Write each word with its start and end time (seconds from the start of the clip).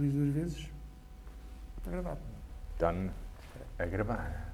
diz 0.00 0.12
duas 0.12 0.34
vezes. 0.34 0.70
Está 1.78 1.90
gravado. 1.90 2.20
Done 2.78 3.10
a 3.78 3.86
gravar. 3.86 4.50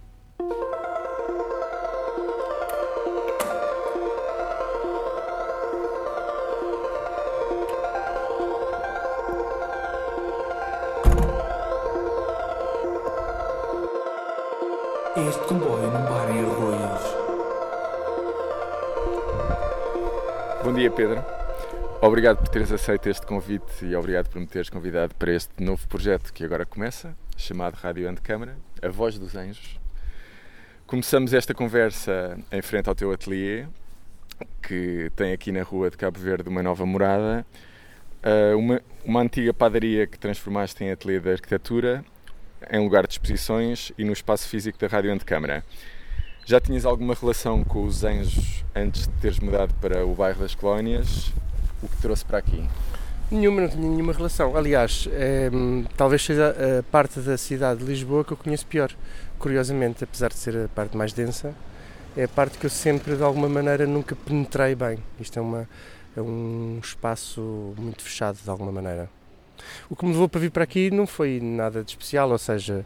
Este 15.29 15.47
comboio 15.49 15.91
não 15.91 16.07
para 16.07 16.31
em 16.31 16.45
arroios. 16.45 17.17
Bom 20.63 20.73
dia, 20.75 20.91
Pedro. 20.91 21.36
Obrigado 22.07 22.37
por 22.37 22.47
teres 22.47 22.71
aceito 22.71 23.09
este 23.09 23.27
convite 23.27 23.85
e 23.85 23.97
obrigado 23.97 24.29
por 24.29 24.41
me 24.41 24.47
teres 24.47 24.71
convidado 24.71 25.13
para 25.17 25.33
este 25.33 25.61
novo 25.61 25.89
projeto 25.89 26.33
que 26.33 26.45
agora 26.45 26.65
começa, 26.65 27.17
chamado 27.37 27.75
Rádio 27.75 28.09
Ante 28.09 28.21
Câmara, 28.21 28.57
A 28.81 28.89
Voz 28.89 29.19
dos 29.19 29.35
Anjos. 29.35 29.81
Começamos 30.87 31.35
esta 31.35 31.53
conversa 31.53 32.39
em 32.53 32.63
frente 32.63 32.89
ao 32.89 32.95
teu 32.95 33.11
ateliê, 33.11 33.67
que 34.63 35.11
tem 35.17 35.33
aqui 35.33 35.51
na 35.51 35.65
rua 35.65 35.91
de 35.91 35.97
Cabo 35.97 36.17
Verde 36.17 36.49
uma 36.49 36.63
nova 36.63 36.87
morada, 36.87 37.45
uh, 38.23 38.57
uma, 38.57 38.81
uma 39.05 39.21
antiga 39.23 39.53
padaria 39.53 40.07
que 40.07 40.17
transformaste 40.17 40.85
em 40.85 40.93
ateliê 40.93 41.19
de 41.19 41.33
arquitetura, 41.33 42.05
em 42.71 42.79
lugar 42.85 43.05
de 43.09 43.15
exposições 43.15 43.91
e 43.99 44.05
no 44.05 44.13
espaço 44.13 44.49
físico 44.49 44.79
da 44.79 44.87
Rádio 44.87 45.13
Ante 45.13 45.25
Câmara. 45.25 45.65
Já 46.45 46.61
tinhas 46.61 46.85
alguma 46.85 47.15
relação 47.15 47.65
com 47.65 47.83
os 47.83 48.05
anjos 48.05 48.65
antes 48.77 49.09
de 49.09 49.15
teres 49.15 49.41
mudado 49.41 49.75
para 49.81 50.07
o 50.07 50.15
bairro 50.15 50.39
das 50.39 50.55
Colónias? 50.55 51.33
O 51.87 51.89
que 51.89 52.03
trouxe 52.03 52.25
para 52.25 52.39
aqui? 52.39 52.69
Nenhuma, 53.31 53.61
não 53.61 53.69
tinha 53.69 53.89
nenhuma 53.89 54.13
relação. 54.13 54.57
Aliás, 54.57 55.09
é, 55.13 55.49
talvez 55.97 56.25
seja 56.25 56.51
a 56.51 56.83
parte 56.83 57.21
da 57.21 57.39
cidade 57.39 57.79
de 57.79 57.87
Lisboa 57.87 58.25
que 58.25 58.33
eu 58.33 58.37
conheço 58.37 58.67
pior. 58.67 58.91
Curiosamente, 59.39 60.03
apesar 60.03 60.31
de 60.31 60.35
ser 60.35 60.65
a 60.65 60.69
parte 60.69 60.97
mais 60.97 61.13
densa, 61.13 61.55
é 62.17 62.25
a 62.25 62.29
parte 62.29 62.59
que 62.59 62.67
eu 62.67 62.71
sempre, 62.71 63.15
de 63.15 63.23
alguma 63.23 63.49
maneira, 63.49 63.87
nunca 63.87 64.17
penetrei 64.17 64.75
bem. 64.75 64.99
Isto 65.21 65.39
é, 65.39 65.43
uma, 65.43 65.69
é 66.17 66.21
um 66.21 66.81
espaço 66.83 67.73
muito 67.79 68.03
fechado, 68.03 68.37
de 68.43 68.51
alguma 68.51 68.73
maneira. 68.73 69.09
O 69.89 69.95
que 69.95 70.05
me 70.05 70.11
levou 70.11 70.29
para 70.29 70.41
vir 70.41 70.51
para 70.51 70.65
aqui 70.65 70.91
não 70.91 71.07
foi 71.07 71.39
nada 71.41 71.85
de 71.85 71.91
especial, 71.91 72.31
ou 72.31 72.39
seja, 72.39 72.85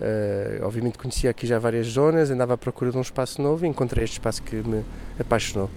uh, 0.00 0.64
obviamente 0.64 0.98
conhecia 0.98 1.30
aqui 1.30 1.48
já 1.48 1.58
várias 1.58 1.88
zonas, 1.88 2.30
andava 2.30 2.54
à 2.54 2.56
procura 2.56 2.92
de 2.92 2.96
um 2.96 3.02
espaço 3.02 3.42
novo 3.42 3.66
e 3.66 3.68
encontrei 3.68 4.04
este 4.04 4.14
espaço 4.14 4.40
que 4.40 4.54
me 4.56 4.84
apaixonou. 5.18 5.68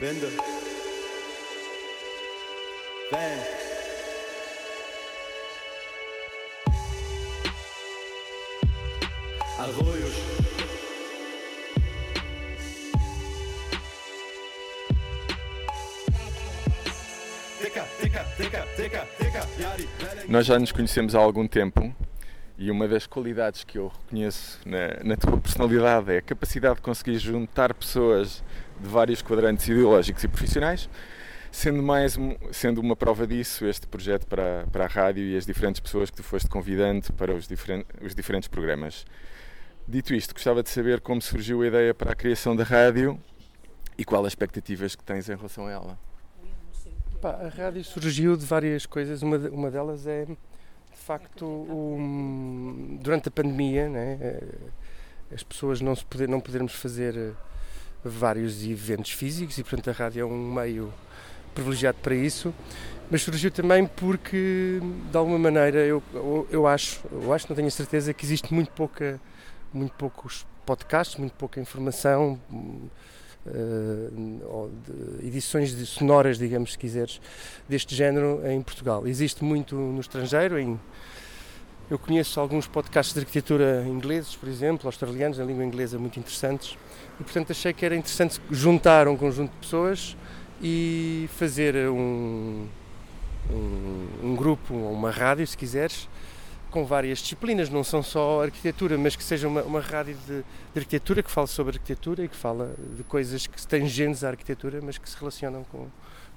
Venda. 0.00 0.28
Vem. 3.12 3.20
Arroios. 9.58 10.14
Nós 20.26 20.46
já 20.46 20.58
nos 20.58 20.72
conhecemos 20.72 21.14
há 21.14 21.18
algum 21.18 21.46
tempo 21.46 21.94
e 22.60 22.70
uma 22.70 22.86
das 22.86 23.06
qualidades 23.06 23.64
que 23.64 23.78
eu 23.78 23.88
reconheço 23.88 24.60
na, 24.66 25.02
na 25.02 25.16
tua 25.16 25.38
personalidade 25.38 26.12
é 26.12 26.18
a 26.18 26.22
capacidade 26.22 26.74
de 26.74 26.82
conseguir 26.82 27.18
juntar 27.18 27.72
pessoas 27.72 28.44
de 28.78 28.86
vários 28.86 29.22
quadrantes 29.22 29.66
ideológicos 29.66 30.22
e 30.24 30.28
profissionais, 30.28 30.86
sendo, 31.50 31.82
mais, 31.82 32.18
sendo 32.52 32.78
uma 32.82 32.94
prova 32.94 33.26
disso 33.26 33.64
este 33.64 33.86
projeto 33.86 34.26
para, 34.26 34.66
para 34.70 34.84
a 34.84 34.86
rádio 34.86 35.24
e 35.24 35.38
as 35.38 35.46
diferentes 35.46 35.80
pessoas 35.80 36.10
que 36.10 36.18
tu 36.18 36.22
foste 36.22 36.50
convidando 36.50 37.10
para 37.14 37.34
os, 37.34 37.48
os 38.02 38.14
diferentes 38.14 38.46
programas. 38.46 39.06
Dito 39.88 40.12
isto, 40.12 40.34
gostava 40.34 40.62
de 40.62 40.68
saber 40.68 41.00
como 41.00 41.22
surgiu 41.22 41.62
a 41.62 41.66
ideia 41.66 41.94
para 41.94 42.12
a 42.12 42.14
criação 42.14 42.54
da 42.54 42.62
rádio 42.62 43.18
e 43.96 44.04
qual 44.04 44.22
as 44.26 44.32
expectativas 44.32 44.94
que 44.94 45.02
tens 45.02 45.30
em 45.30 45.34
relação 45.34 45.66
a 45.66 45.70
ela. 45.70 45.98
Pá, 47.22 47.30
a 47.30 47.48
rádio 47.48 47.82
surgiu 47.84 48.36
de 48.36 48.44
várias 48.44 48.84
coisas, 48.84 49.22
uma, 49.22 49.38
uma 49.48 49.70
delas 49.70 50.06
é 50.06 50.26
de 50.92 50.98
facto 50.98 51.66
durante 53.00 53.28
a 53.28 53.30
pandemia, 53.30 53.88
né, 53.88 54.18
eh, 54.20 54.44
as 55.34 55.42
pessoas 55.42 55.80
não, 55.80 55.94
se 55.94 56.04
poder, 56.04 56.28
não 56.28 56.40
podermos 56.40 56.74
fazer 56.74 57.16
eh, 57.16 57.32
vários 58.04 58.64
eventos 58.64 59.12
físicos 59.12 59.58
e 59.58 59.62
portanto 59.62 59.90
a 59.90 59.92
rádio 59.92 60.22
é 60.22 60.24
um 60.24 60.52
meio 60.52 60.92
privilegiado 61.54 61.98
para 62.02 62.14
isso, 62.14 62.54
mas 63.10 63.22
surgiu 63.22 63.50
também 63.50 63.86
porque 63.86 64.80
de 65.10 65.16
alguma 65.16 65.38
maneira 65.38 65.78
eu, 65.78 66.02
eu, 66.50 66.66
acho, 66.66 67.00
eu 67.10 67.32
acho, 67.32 67.46
não 67.48 67.56
tenho 67.56 67.70
certeza 67.70 68.14
que 68.14 68.24
existe 68.24 68.52
muito 68.54 68.70
pouca, 68.72 69.20
muito 69.72 69.92
poucos 69.94 70.46
podcasts, 70.64 71.16
muito 71.16 71.34
pouca 71.34 71.60
informação, 71.60 72.40
ou 74.44 74.70
de 74.86 75.26
edições 75.26 75.74
de 75.74 75.86
sonoras, 75.86 76.38
digamos, 76.38 76.72
se 76.72 76.78
quiseres, 76.78 77.20
deste 77.68 77.94
género 77.94 78.40
em 78.46 78.60
Portugal. 78.62 79.06
Existe 79.06 79.42
muito 79.42 79.74
no 79.74 80.00
estrangeiro, 80.00 80.58
em, 80.58 80.78
eu 81.90 81.98
conheço 81.98 82.38
alguns 82.38 82.66
podcasts 82.66 83.14
de 83.14 83.20
arquitetura 83.20 83.84
ingleses, 83.86 84.36
por 84.36 84.48
exemplo, 84.48 84.86
australianos, 84.86 85.38
em 85.38 85.46
língua 85.46 85.64
inglesa, 85.64 85.98
muito 85.98 86.18
interessantes, 86.18 86.78
e 87.18 87.24
portanto 87.24 87.50
achei 87.50 87.72
que 87.72 87.84
era 87.84 87.96
interessante 87.96 88.40
juntar 88.50 89.08
um 89.08 89.16
conjunto 89.16 89.50
de 89.50 89.56
pessoas 89.56 90.16
e 90.62 91.28
fazer 91.36 91.74
um, 91.88 92.66
um, 93.50 94.06
um 94.22 94.36
grupo, 94.36 94.74
uma 94.74 95.10
rádio, 95.10 95.46
se 95.46 95.56
quiseres, 95.56 96.08
com 96.70 96.86
várias 96.86 97.18
disciplinas, 97.18 97.68
não 97.68 97.84
são 97.84 98.02
só 98.02 98.42
arquitetura, 98.42 98.96
mas 98.96 99.16
que 99.16 99.22
seja 99.22 99.48
uma, 99.48 99.62
uma 99.62 99.80
rádio 99.80 100.16
de, 100.26 100.42
de 100.72 100.78
arquitetura, 100.78 101.22
que 101.22 101.30
fale 101.30 101.48
sobre 101.48 101.76
arquitetura 101.76 102.24
e 102.24 102.28
que 102.28 102.36
fala 102.36 102.74
de 102.96 103.02
coisas 103.04 103.46
que 103.46 103.66
têm 103.66 103.86
genes 103.86 104.24
à 104.24 104.30
arquitetura, 104.30 104.80
mas 104.80 104.96
que 104.96 105.08
se 105.08 105.16
relacionam 105.16 105.64
com, 105.64 105.88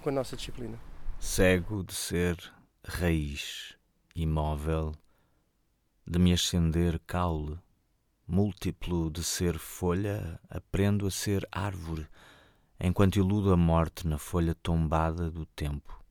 com 0.02 0.10
a 0.10 0.12
nossa 0.12 0.36
disciplina. 0.36 0.78
Cego 1.20 1.84
de 1.84 1.94
ser 1.94 2.38
raiz, 2.86 3.76
imóvel, 4.16 4.94
de 6.06 6.20
me 6.20 6.34
ascender 6.34 7.00
caule, 7.08 7.58
múltiplo 8.28 9.10
de 9.10 9.24
ser 9.24 9.58
folha, 9.58 10.40
aprendo 10.50 11.08
a 11.08 11.12
ser 11.12 11.48
árvore, 11.52 12.08
enquanto 12.80 13.18
iludo 13.18 13.54
a 13.54 13.58
morte 13.58 14.08
na 14.08 14.18
folha 14.18 14.54
tombada 14.56 15.32
do 15.32 15.46
tempo. 15.46 16.04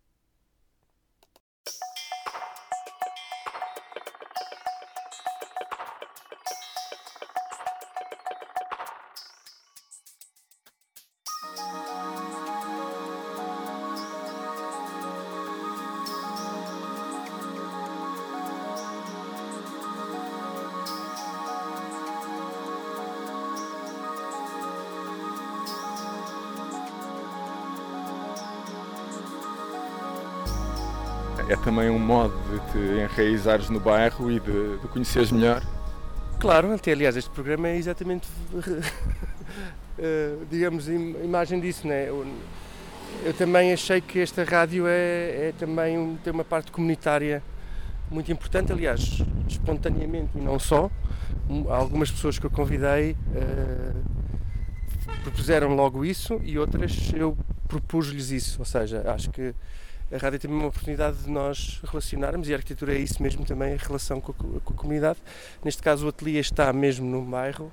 Também 31.62 31.88
um 31.90 31.98
modo 31.98 32.34
de 32.50 32.72
te 32.72 32.78
enraizares 33.02 33.70
no 33.70 33.80
bairro 33.80 34.30
e 34.30 34.40
de, 34.40 34.78
de 34.78 34.88
conheceres 34.88 35.30
melhor. 35.30 35.62
Claro, 36.40 36.72
até 36.74 36.92
aliás, 36.92 37.16
este 37.16 37.30
programa 37.30 37.68
é 37.68 37.76
exatamente, 37.76 38.28
eh, 39.98 40.34
digamos, 40.50 40.88
im- 40.88 41.16
imagem 41.24 41.60
disso, 41.60 41.86
né? 41.86 42.08
Eu, 42.08 42.26
eu 43.24 43.32
também 43.34 43.72
achei 43.72 44.00
que 44.00 44.18
esta 44.20 44.42
rádio 44.44 44.86
é, 44.86 45.48
é 45.48 45.54
também 45.58 45.96
um- 45.98 46.16
tem 46.16 46.32
uma 46.32 46.44
parte 46.44 46.72
comunitária 46.72 47.42
muito 48.10 48.30
importante, 48.32 48.72
aliás, 48.72 49.22
espontaneamente 49.48 50.30
e 50.36 50.40
não 50.40 50.58
só. 50.58 50.90
Um- 51.48 51.70
Algumas 51.72 52.10
pessoas 52.10 52.38
que 52.38 52.46
eu 52.46 52.50
convidei 52.50 53.16
eh, 53.34 53.92
propuseram 55.22 55.74
logo 55.74 56.04
isso 56.04 56.40
e 56.42 56.58
outras 56.58 57.12
eu 57.14 57.36
propus-lhes 57.68 58.30
isso, 58.30 58.56
ou 58.58 58.64
seja, 58.64 59.02
acho 59.12 59.30
que 59.30 59.54
a 60.12 60.18
rádio 60.18 60.38
tem 60.38 60.50
uma 60.50 60.66
oportunidade 60.66 61.18
de 61.18 61.30
nós 61.30 61.80
relacionarmos 61.84 62.48
e 62.48 62.52
a 62.52 62.56
arquitetura 62.56 62.94
é 62.94 62.98
isso 62.98 63.22
mesmo 63.22 63.44
também, 63.44 63.74
a 63.74 63.76
relação 63.76 64.20
com 64.20 64.32
a, 64.32 64.34
co- 64.34 64.60
com 64.64 64.74
a 64.74 64.76
comunidade. 64.76 65.18
Neste 65.64 65.82
caso, 65.82 66.06
o 66.06 66.08
ateliê 66.08 66.40
está 66.40 66.72
mesmo 66.72 67.08
no 67.08 67.22
bairro, 67.22 67.72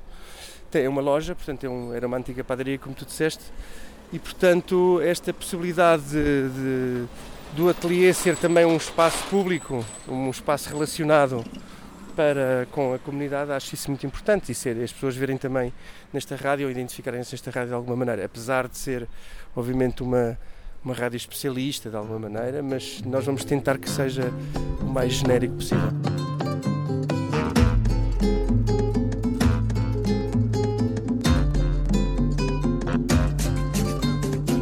tem 0.71 0.87
uma 0.87 1.01
loja, 1.01 1.35
portanto, 1.35 1.65
é 1.65 1.69
um- 1.69 1.93
era 1.93 2.07
uma 2.07 2.17
antiga 2.17 2.43
padaria, 2.43 2.77
como 2.77 2.95
tu 2.95 3.05
disseste, 3.05 3.43
e 4.13 4.17
portanto, 4.19 4.99
esta 5.01 5.33
possibilidade 5.33 6.03
de, 6.03 6.49
de- 6.49 7.05
do 7.55 7.67
ateliê 7.69 8.13
ser 8.13 8.35
também 8.37 8.63
um 8.65 8.77
espaço 8.77 9.23
público, 9.27 9.83
um 10.07 10.29
espaço 10.29 10.69
relacionado 10.69 11.43
para 12.15 12.67
com 12.71 12.93
a 12.93 12.99
comunidade, 12.99 13.51
acho 13.51 13.73
isso 13.73 13.89
muito 13.89 14.05
importante. 14.05 14.51
E 14.51 14.55
ser 14.55 14.77
as 14.83 14.91
pessoas 14.91 15.15
verem 15.15 15.37
também 15.37 15.73
nesta 16.13 16.35
rádio 16.35 16.65
ou 16.65 16.71
identificarem-se 16.71 17.33
nesta 17.33 17.49
rádio 17.49 17.69
de 17.69 17.73
alguma 17.75 17.95
maneira, 17.95 18.25
apesar 18.25 18.67
de 18.67 18.77
ser 18.77 19.07
obviamente 19.55 20.03
uma 20.03 20.37
uma 20.83 20.93
rádio 20.93 21.17
especialista 21.17 21.89
de 21.89 21.95
alguma 21.95 22.19
maneira, 22.19 22.63
mas 22.63 23.01
nós 23.05 23.25
vamos 23.25 23.43
tentar 23.43 23.77
que 23.77 23.89
seja 23.89 24.31
o 24.81 24.85
mais 24.85 25.13
genérico 25.13 25.55
possível. 25.55 25.89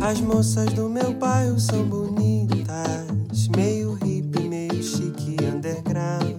As 0.01 0.21
moças 0.21 0.71
do 0.73 0.87
meu 0.89 1.13
bairro 1.13 1.59
são 1.59 1.83
bonitas, 1.83 3.47
meio 3.55 3.93
hippie, 3.93 4.47
meio 4.47 4.81
chique 4.81 5.35
underground. 5.43 6.37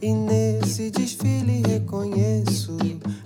E 0.00 0.12
nesse 0.12 0.90
desfile 0.90 1.62
reconheço 1.66 2.76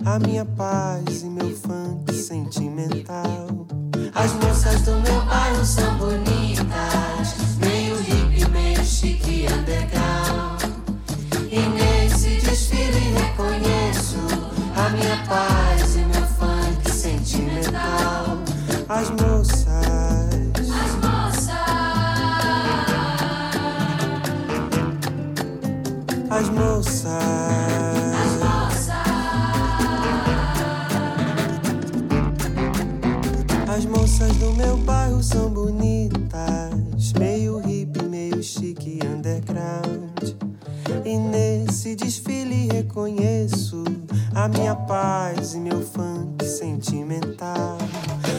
a 0.05 0.19
minha 0.19 0.45
paz 0.45 1.23
e 1.23 1.27
meu 1.27 1.55
funk 1.55 2.13
sentimental. 2.13 3.67
As 4.15 4.33
moças 4.33 4.81
do 4.81 4.95
meu 4.95 5.21
bairro 5.25 5.63
são 5.63 5.95
bonitas, 5.97 7.35
meio 7.59 7.95
hippie, 7.97 8.49
meio 8.49 8.83
chique 8.83 9.47
underground. 9.51 10.61
E 11.49 11.59
nesse 11.59 12.41
desfile 12.41 13.13
reconheço 13.13 14.17
a 14.75 14.89
minha 14.89 15.17
paz 15.27 15.95
e 15.95 15.99
meu 15.99 16.25
funk 16.27 16.91
sentimental. 16.91 18.37
As 18.89 19.09
moças, 19.11 19.67
as 20.57 20.91
moças, 21.03 21.49
as 26.29 26.49
moças. 26.49 26.98
Underground. 39.59 40.35
E 41.05 41.17
nesse 41.17 41.95
desfile 41.95 42.67
reconheço 42.71 43.83
a 44.33 44.47
minha 44.47 44.75
paz 44.75 45.53
e 45.53 45.59
meu 45.59 45.81
funk 45.81 46.43
sentimental. 46.45 47.77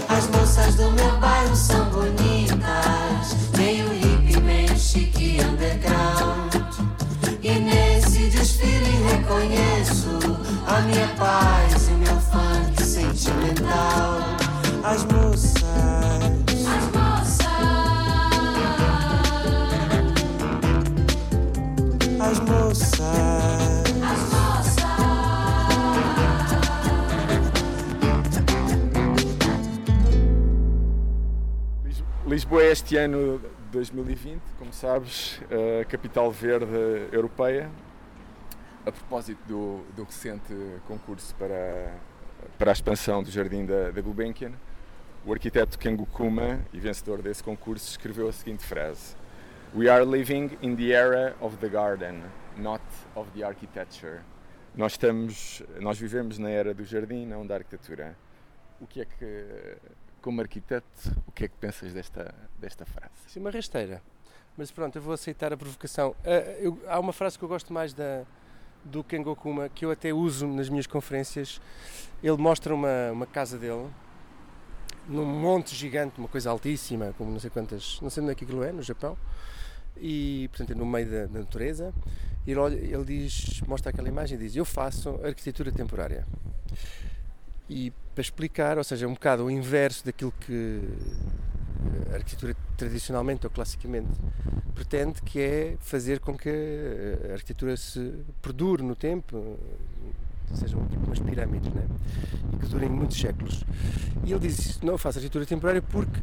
As 0.09 0.27
moças 0.29 0.75
do 0.75 0.91
meu 0.93 1.19
bairro 1.19 1.55
são 1.55 1.89
bonitas, 1.91 3.37
meio 3.57 3.89
hippie, 3.93 4.41
meio 4.41 4.77
chique 4.77 5.39
underground. 5.41 6.55
E 7.43 7.59
nesse 7.59 8.29
desfile 8.31 8.91
reconheço 9.11 10.19
a 10.67 10.81
minha 10.83 11.09
paz 11.17 11.89
e 11.89 11.93
meu 11.93 12.21
funk 12.21 12.83
sentimental. 12.83 14.19
As 14.83 15.05
moças, 15.05 16.20
Este 32.71 32.97
ano 32.97 33.43
2020, 33.73 34.41
como 34.57 34.73
sabes, 34.73 35.41
a 35.81 35.85
capital 35.87 36.31
verde 36.31 37.09
europeia. 37.11 37.69
A 38.87 38.93
propósito 38.93 39.41
do, 39.45 39.85
do 39.97 40.05
recente 40.05 40.55
concurso 40.87 41.35
para, 41.35 41.93
para 42.57 42.71
a 42.71 42.73
expansão 42.73 43.25
do 43.25 43.29
Jardim 43.29 43.67
da, 43.67 43.91
da 43.91 44.01
Gulbenkian, 44.01 44.53
o 45.27 45.33
arquiteto 45.33 45.77
Kengo 45.81 46.07
Kuma, 46.07 46.61
e 46.73 46.79
vencedor 46.79 47.21
desse 47.21 47.43
concurso, 47.43 47.91
escreveu 47.91 48.29
a 48.29 48.33
seguinte 48.33 48.65
frase: 48.65 49.17
We 49.75 49.91
are 49.91 50.05
living 50.05 50.57
in 50.63 50.77
the 50.77 50.93
era 50.93 51.35
of 51.41 51.57
the 51.57 51.69
garden, 51.69 52.23
not 52.57 52.85
of 53.17 53.29
the 53.33 53.43
architecture. 53.43 54.21
Nós 54.77 54.93
estamos, 54.93 55.61
nós 55.81 55.99
vivemos 55.99 56.39
na 56.39 56.51
era 56.51 56.73
do 56.73 56.85
jardim, 56.85 57.27
não 57.27 57.45
da 57.45 57.57
arquitetura. 57.57 58.17
O 58.81 58.87
que 58.87 59.01
é 59.01 59.05
que, 59.05 59.77
como 60.21 60.41
arquiteto, 60.41 60.87
o 61.27 61.33
que 61.33 61.45
é 61.45 61.49
que 61.49 61.57
pensas 61.57 61.93
desta, 61.93 62.35
desta 62.59 62.85
frase? 62.85 63.11
É 63.35 63.39
uma 63.39 63.51
rasteira. 63.51 64.03
Mas 64.57 64.71
pronto, 64.71 64.97
eu 64.97 65.03
vou 65.03 65.15
aceitar 65.15 65.53
a 65.53 65.57
provocação. 65.57 66.15
Ah, 66.25 66.31
eu- 66.61 66.79
há 66.87 66.99
uma 67.01 67.13
frase 67.13 67.39
que 67.39 67.45
eu 67.45 67.49
gosto 67.49 67.73
mais 67.73 67.93
da, 67.95 68.25
do 68.85 69.03
Kengo 69.05 69.35
Kuma, 69.37 69.69
que 69.69 69.85
eu 69.85 69.91
até 69.91 70.13
uso 70.13 70.47
nas 70.47 70.69
minhas 70.69 70.87
conferências. 70.87 71.61
Ele 72.23 72.37
mostra 72.37 72.75
uma, 72.75 73.11
uma 73.13 73.27
casa 73.27 73.57
dele, 73.59 73.89
num 75.09 75.25
monte 75.25 75.75
gigante, 75.75 76.19
uma 76.19 76.29
coisa 76.29 76.51
altíssima, 76.51 77.15
como 77.17 77.31
não 77.33 77.41
sei 77.41 77.51
quantas, 77.51 77.99
não 78.03 78.11
sei 78.11 78.23
onde 78.23 78.33
é 78.33 78.35
que 78.35 78.45
aquilo 78.45 78.63
é, 78.63 78.71
no 78.73 78.83
Japão, 78.83 79.17
e 79.97 80.49
portanto 80.49 80.73
é 80.73 80.75
no 80.75 80.85
meio 80.87 81.11
da, 81.11 81.27
da 81.27 81.39
natureza. 81.41 81.93
Ele, 82.47 82.59
olha- 82.59 82.77
ele 82.77 83.05
diz, 83.05 83.61
mostra 83.63 83.91
aquela 83.91 84.09
imagem 84.09 84.37
e 84.37 84.41
diz: 84.41 84.57
Eu 84.57 84.65
faço 84.65 85.11
arquitetura 85.25 85.71
temporária. 85.71 86.27
E 87.69 87.93
para 88.21 88.23
explicar, 88.23 88.79
ou 88.79 88.85
seja, 88.85 89.09
um 89.09 89.15
bocado 89.15 89.45
o 89.45 89.51
inverso 89.51 90.05
daquilo 90.05 90.33
que 90.41 90.81
a 92.13 92.17
arquitetura 92.17 92.55
tradicionalmente 92.77 93.47
ou 93.47 93.51
classicamente 93.51 94.11
pretende, 94.75 95.23
que 95.23 95.41
é 95.41 95.77
fazer 95.81 96.21
com 96.21 96.37
que 96.37 96.51
a 97.31 97.33
arquitetura 97.33 97.75
se 97.79 98.13
perdure 98.43 98.83
no 98.83 98.95
tempo, 98.95 99.59
sejam 100.53 100.85
tipo 100.89 101.07
umas 101.07 101.19
pirâmides, 101.19 101.73
né? 101.73 101.87
e 102.53 102.57
que 102.59 102.67
durem 102.67 102.91
muitos 102.91 103.19
séculos. 103.19 103.65
E 104.25 104.33
ele 104.33 104.41
diz: 104.41 104.79
Não, 104.83 104.95
eu 104.95 104.99
faço 104.99 105.19
arquitetura 105.19 105.47
temporária 105.47 105.81
porque 105.81 106.21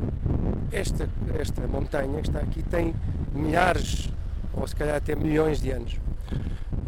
esta, 0.71 1.09
esta 1.39 1.67
montanha 1.67 2.21
que 2.21 2.27
está 2.27 2.39
aqui 2.39 2.61
tem 2.61 2.93
milhares, 3.33 4.09
ou 4.53 4.67
se 4.67 4.75
calhar 4.75 4.95
até 4.95 5.15
milhões 5.15 5.59
de 5.59 5.71
anos. 5.71 5.95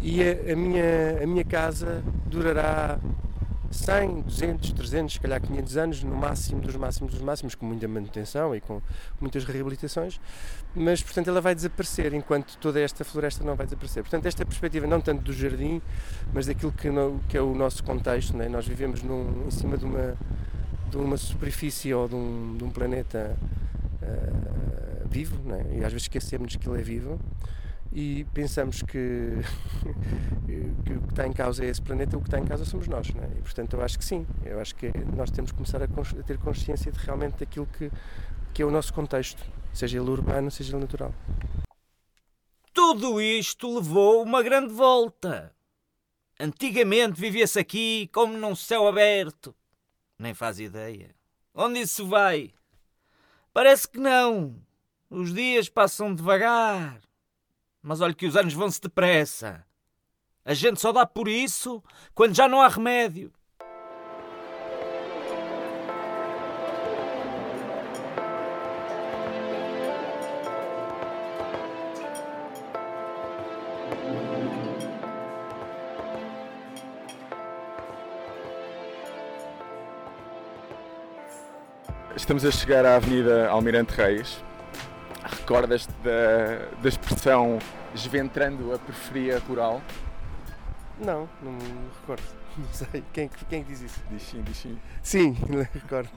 E 0.01 0.21
a, 0.21 0.53
a 0.53 0.55
minha, 0.55 1.23
a 1.23 1.25
minha 1.25 1.43
casa 1.43 2.03
durará 2.27 2.99
100, 3.71 4.21
200, 4.21 4.71
300, 4.71 5.13
se 5.13 5.19
calhar 5.19 5.41
500 5.41 5.77
anos, 5.77 6.03
no 6.03 6.15
máximo 6.15 6.61
dos 6.61 6.75
máximos 6.75 7.13
dos 7.13 7.21
máximos, 7.21 7.55
com 7.55 7.65
muita 7.65 7.87
manutenção 7.87 8.55
e 8.55 8.61
com 8.61 8.81
muitas 9.19 9.43
reabilitações, 9.43 10.19
mas 10.75 11.03
portanto 11.03 11.27
ela 11.27 11.41
vai 11.41 11.53
desaparecer 11.53 12.13
enquanto 12.13 12.57
toda 12.57 12.79
esta 12.79 13.03
floresta 13.03 13.43
não 13.43 13.55
vai 13.55 13.65
desaparecer. 13.65 14.03
Portanto, 14.03 14.25
esta 14.25 14.45
perspectiva 14.45 14.87
não 14.87 14.99
tanto 15.01 15.21
do 15.21 15.33
jardim, 15.33 15.81
mas 16.33 16.45
daquilo 16.45 16.71
que, 16.71 16.89
que 17.27 17.37
é 17.37 17.41
o 17.41 17.53
nosso 17.53 17.83
contexto, 17.83 18.35
né? 18.35 18.49
nós 18.49 18.67
vivemos 18.67 19.03
num, 19.03 19.45
em 19.47 19.51
cima 19.51 19.77
de 19.77 19.85
uma, 19.85 20.17
de 20.89 20.97
uma 20.97 21.17
superfície 21.17 21.93
ou 21.93 22.07
de 22.07 22.15
um, 22.15 22.57
de 22.57 22.63
um 22.63 22.69
planeta 22.69 23.37
ah, 24.01 25.05
vivo, 25.09 25.37
né? 25.47 25.65
e 25.73 25.77
às 25.77 25.91
vezes 25.91 26.03
esquecemos 26.03 26.55
que 26.55 26.67
ele 26.67 26.79
é 26.79 26.83
vivo. 26.83 27.19
E 27.91 28.23
pensamos 28.33 28.83
que, 28.83 29.31
que 30.85 30.93
o 30.93 31.01
que 31.01 31.09
está 31.09 31.25
em 31.25 31.33
causa 31.33 31.65
é 31.65 31.69
esse 31.69 31.81
planeta, 31.81 32.17
o 32.17 32.21
que 32.21 32.27
está 32.27 32.39
em 32.39 32.45
causa 32.45 32.63
somos 32.65 32.87
nós. 32.87 33.11
Não 33.13 33.23
é? 33.23 33.27
E 33.37 33.41
portanto, 33.41 33.73
eu 33.75 33.81
acho 33.81 33.97
que 33.97 34.05
sim. 34.05 34.27
Eu 34.45 34.59
acho 34.59 34.75
que 34.75 34.91
nós 35.15 35.31
temos 35.31 35.51
que 35.51 35.57
começar 35.57 35.81
a, 35.81 35.85
a 35.85 36.23
ter 36.23 36.37
consciência 36.37 36.91
de 36.91 36.99
realmente 36.99 37.39
daquilo 37.39 37.65
que, 37.65 37.91
que 38.53 38.61
é 38.61 38.65
o 38.65 38.71
nosso 38.71 38.93
contexto, 38.93 39.43
seja 39.73 39.97
ele 39.99 40.09
urbano, 40.09 40.51
seja 40.51 40.73
ele 40.73 40.81
natural. 40.81 41.13
Tudo 42.73 43.19
isto 43.19 43.75
levou 43.75 44.23
uma 44.23 44.43
grande 44.43 44.73
volta. 44.73 45.53
Antigamente 46.39 47.19
vivia-se 47.19 47.59
aqui 47.59 48.09
como 48.13 48.37
num 48.37 48.55
céu 48.55 48.87
aberto. 48.87 49.53
Nem 50.17 50.33
faz 50.33 50.59
ideia. 50.59 51.13
Onde 51.53 51.81
isso 51.81 52.07
vai? 52.07 52.53
Parece 53.51 53.87
que 53.87 53.99
não. 53.99 54.55
Os 55.09 55.33
dias 55.33 55.67
passam 55.67 56.13
devagar. 56.13 57.01
Mas 57.81 58.01
olha 58.01 58.13
que 58.13 58.25
os 58.25 58.35
anos 58.35 58.53
vão-se 58.53 58.81
depressa. 58.81 59.65
A 60.43 60.53
gente 60.53 60.79
só 60.81 60.91
dá 60.91 61.05
por 61.05 61.27
isso 61.27 61.83
quando 62.13 62.35
já 62.35 62.47
não 62.47 62.61
há 62.61 62.67
remédio. 62.67 63.31
Estamos 82.15 82.43
a 82.45 82.51
chegar 82.51 82.85
à 82.85 82.97
Avenida 82.97 83.49
Almirante 83.49 83.93
Reis. 83.93 84.43
Recordas-te 85.49 85.91
da, 86.03 86.79
da 86.79 86.87
expressão 86.87 87.57
esventrando 87.95 88.71
a 88.71 88.77
periferia 88.77 89.39
rural? 89.39 89.81
Não, 90.99 91.27
não 91.41 91.53
me 91.53 91.89
recordo. 91.99 92.21
Não 92.55 92.71
sei. 92.71 93.03
Quem, 93.11 93.27
quem 93.49 93.61
é 93.61 93.63
diz 93.63 93.81
isso? 93.81 93.99
Diz 94.11 94.21
sim, 94.21 94.43
diz 94.43 94.57
sim. 94.57 94.79
Sim, 95.01 95.35
recordo. 95.73 96.11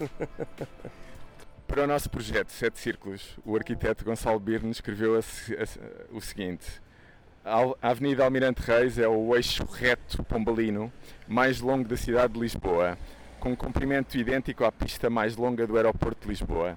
Para 1.66 1.84
o 1.84 1.86
nosso 1.86 2.10
projeto 2.10 2.52
Sete 2.52 2.78
Círculos, 2.78 3.38
o 3.42 3.56
arquiteto 3.56 4.04
Gonçalo 4.04 4.38
Birne 4.38 4.70
escreveu 4.70 5.14
a 5.14 5.20
a 5.20 6.14
o 6.14 6.20
seguinte: 6.20 6.66
A 7.42 7.88
Avenida 7.88 8.24
Almirante 8.24 8.60
Reis 8.60 8.98
é 8.98 9.08
o 9.08 9.34
eixo 9.34 9.64
reto 9.64 10.22
pombalino 10.24 10.92
mais 11.26 11.58
longo 11.58 11.88
da 11.88 11.96
cidade 11.96 12.34
de 12.34 12.40
Lisboa, 12.40 12.98
com 13.40 13.52
um 13.52 13.56
comprimento 13.56 14.14
idêntico 14.18 14.62
à 14.62 14.70
pista 14.70 15.08
mais 15.08 15.36
longa 15.36 15.66
do 15.66 15.78
aeroporto 15.78 16.20
de 16.20 16.28
Lisboa, 16.28 16.76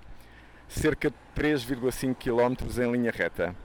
cerca 0.68 1.10
de 1.10 1.16
3,5 1.36 2.16
km 2.16 2.82
em 2.82 2.92
linha 2.92 3.12
reta. 3.12 3.56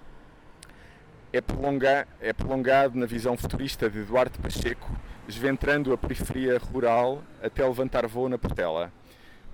É, 1.33 1.41
prolonga- 1.41 2.09
é 2.21 2.33
prolongado 2.33 2.99
na 2.99 3.07
visão 3.07 3.37
futurista 3.37 3.89
de 3.89 4.03
Duarte 4.03 4.39
Pacheco, 4.39 4.91
esventrando 5.29 5.93
a 5.93 5.99
periferia 5.99 6.59
rural 6.59 7.23
até 7.43 7.65
levantar 7.65 8.07
voo 8.07 8.29
na 8.29 8.37
Portela. 8.37 8.93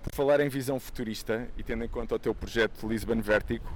Por 0.02 0.14
falar 0.14 0.40
em 0.40 0.48
visão 0.48 0.80
futurista 0.80 1.48
e 1.58 1.62
tendo 1.62 1.84
em 1.84 1.88
conta 1.88 2.14
o 2.14 2.18
teu 2.18 2.34
projeto 2.34 2.86
Lisbon 2.88 3.20
Vertigo, 3.20 3.68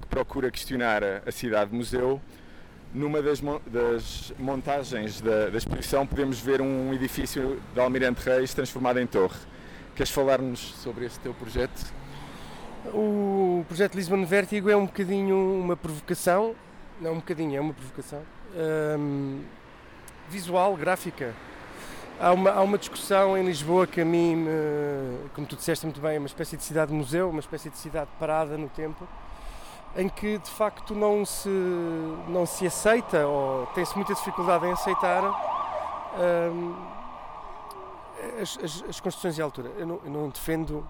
que 0.00 0.06
procura 0.06 0.50
questionar 0.50 1.02
a, 1.02 1.32
cidade-museu, 1.32 2.20
numa 2.94 3.20
das, 3.20 3.40
das 3.66 4.32
montagens 4.38 5.20
da, 5.20 5.48
da 5.50 5.58
exposição 5.58 6.06
podemos 6.06 6.40
ver 6.40 6.60
um 6.60 6.94
edifício 6.94 7.60
de 7.74 7.80
Almirante 7.80 8.22
Reis 8.24 8.54
transformado 8.54 9.00
em 9.00 9.06
torre. 9.06 9.38
Queres 9.96 10.12
falar-nos 10.12 10.60
sobre 10.60 11.06
este 11.06 11.18
teu 11.20 11.34
projeto? 11.34 11.92
O 12.86 13.64
projeto 13.66 13.94
Lisbon 13.96 14.24
Vértigo 14.24 14.70
é 14.70 14.76
um 14.76 14.86
bocadinho 14.86 15.36
uma 15.36 15.76
provocação, 15.76 16.54
não 17.00 17.12
um 17.12 17.16
bocadinho, 17.16 17.56
é 17.56 17.60
uma 17.60 17.74
provocação 17.74 18.22
hum, 18.98 19.42
visual, 20.30 20.76
gráfica. 20.76 21.34
Há 22.20 22.32
uma, 22.32 22.50
há 22.50 22.62
uma 22.62 22.78
discussão 22.78 23.36
em 23.36 23.44
Lisboa 23.44 23.86
que 23.86 24.00
a 24.00 24.04
mim, 24.04 24.36
me- 24.36 25.28
como 25.34 25.46
tu 25.46 25.54
disseste 25.56 25.84
muito 25.86 26.00
bem, 26.00 26.16
é 26.16 26.18
uma 26.18 26.26
espécie 26.26 26.56
de 26.56 26.64
cidade-museu, 26.64 27.28
uma 27.30 27.40
espécie 27.40 27.68
de 27.70 27.78
cidade 27.78 28.10
parada 28.18 28.56
no 28.56 28.68
tempo, 28.68 29.06
em 29.96 30.08
que 30.08 30.38
de 30.38 30.50
facto 30.50 30.94
não 30.94 31.24
se, 31.24 31.48
não 32.28 32.46
se 32.46 32.66
aceita 32.66 33.26
ou 33.26 33.66
tem-se 33.74 33.94
muita 33.96 34.14
dificuldade 34.14 34.66
em 34.66 34.72
aceitar 34.72 35.22
hum, 36.52 36.74
as, 38.40 38.58
as, 38.62 38.84
as 38.88 39.00
construções 39.00 39.38
em 39.38 39.42
altura. 39.42 39.70
Eu 39.76 39.86
não, 39.86 40.00
eu 40.04 40.10
não 40.10 40.28
defendo, 40.28 40.84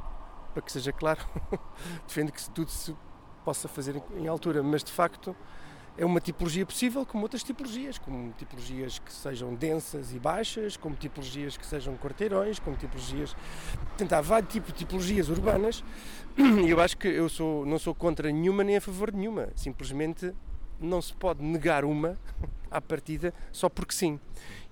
para 0.58 0.62
que 0.64 0.72
seja 0.72 0.92
claro, 0.92 1.20
defendo 2.06 2.32
que 2.32 2.50
tudo 2.50 2.68
se 2.68 2.94
possa 3.44 3.68
fazer 3.68 4.02
em, 4.16 4.26
altura, 4.26 4.60
mas 4.60 4.82
de 4.82 4.90
facto 4.90 5.34
é 5.96 6.04
uma 6.04 6.20
tipologia 6.20 6.66
possível, 6.66 7.06
como 7.06 7.22
outras 7.22 7.44
tipologias, 7.44 7.96
como 7.96 8.32
tipologias 8.32 8.98
que 8.98 9.12
sejam 9.12 9.54
densas 9.54 10.12
e 10.12 10.18
baixas, 10.18 10.76
como 10.76 10.96
tipologias 10.96 11.56
que 11.56 11.64
sejam 11.64 11.96
quarteirões, 11.96 12.58
como 12.58 12.76
tipologias. 12.76 13.36
Portanto, 13.88 14.12
há 14.12 14.20
vários 14.20 14.52
tipos 14.52 14.72
de 14.72 14.78
tipologias 14.80 15.28
urbanas 15.28 15.84
e 16.36 16.70
eu 16.70 16.80
acho 16.80 16.96
que 16.96 17.06
eu 17.08 17.28
sou, 17.28 17.64
não 17.64 17.78
sou 17.78 17.94
contra 17.94 18.30
nenhuma 18.30 18.64
nem 18.64 18.76
a 18.76 18.80
favor 18.80 19.12
de 19.12 19.16
nenhuma. 19.16 19.48
Simplesmente 19.54 20.34
não 20.80 21.00
se 21.00 21.14
pode 21.14 21.42
negar 21.42 21.84
uma 21.84 22.18
à 22.70 22.80
partida 22.80 23.32
só 23.52 23.68
porque 23.68 23.94
sim. 23.94 24.20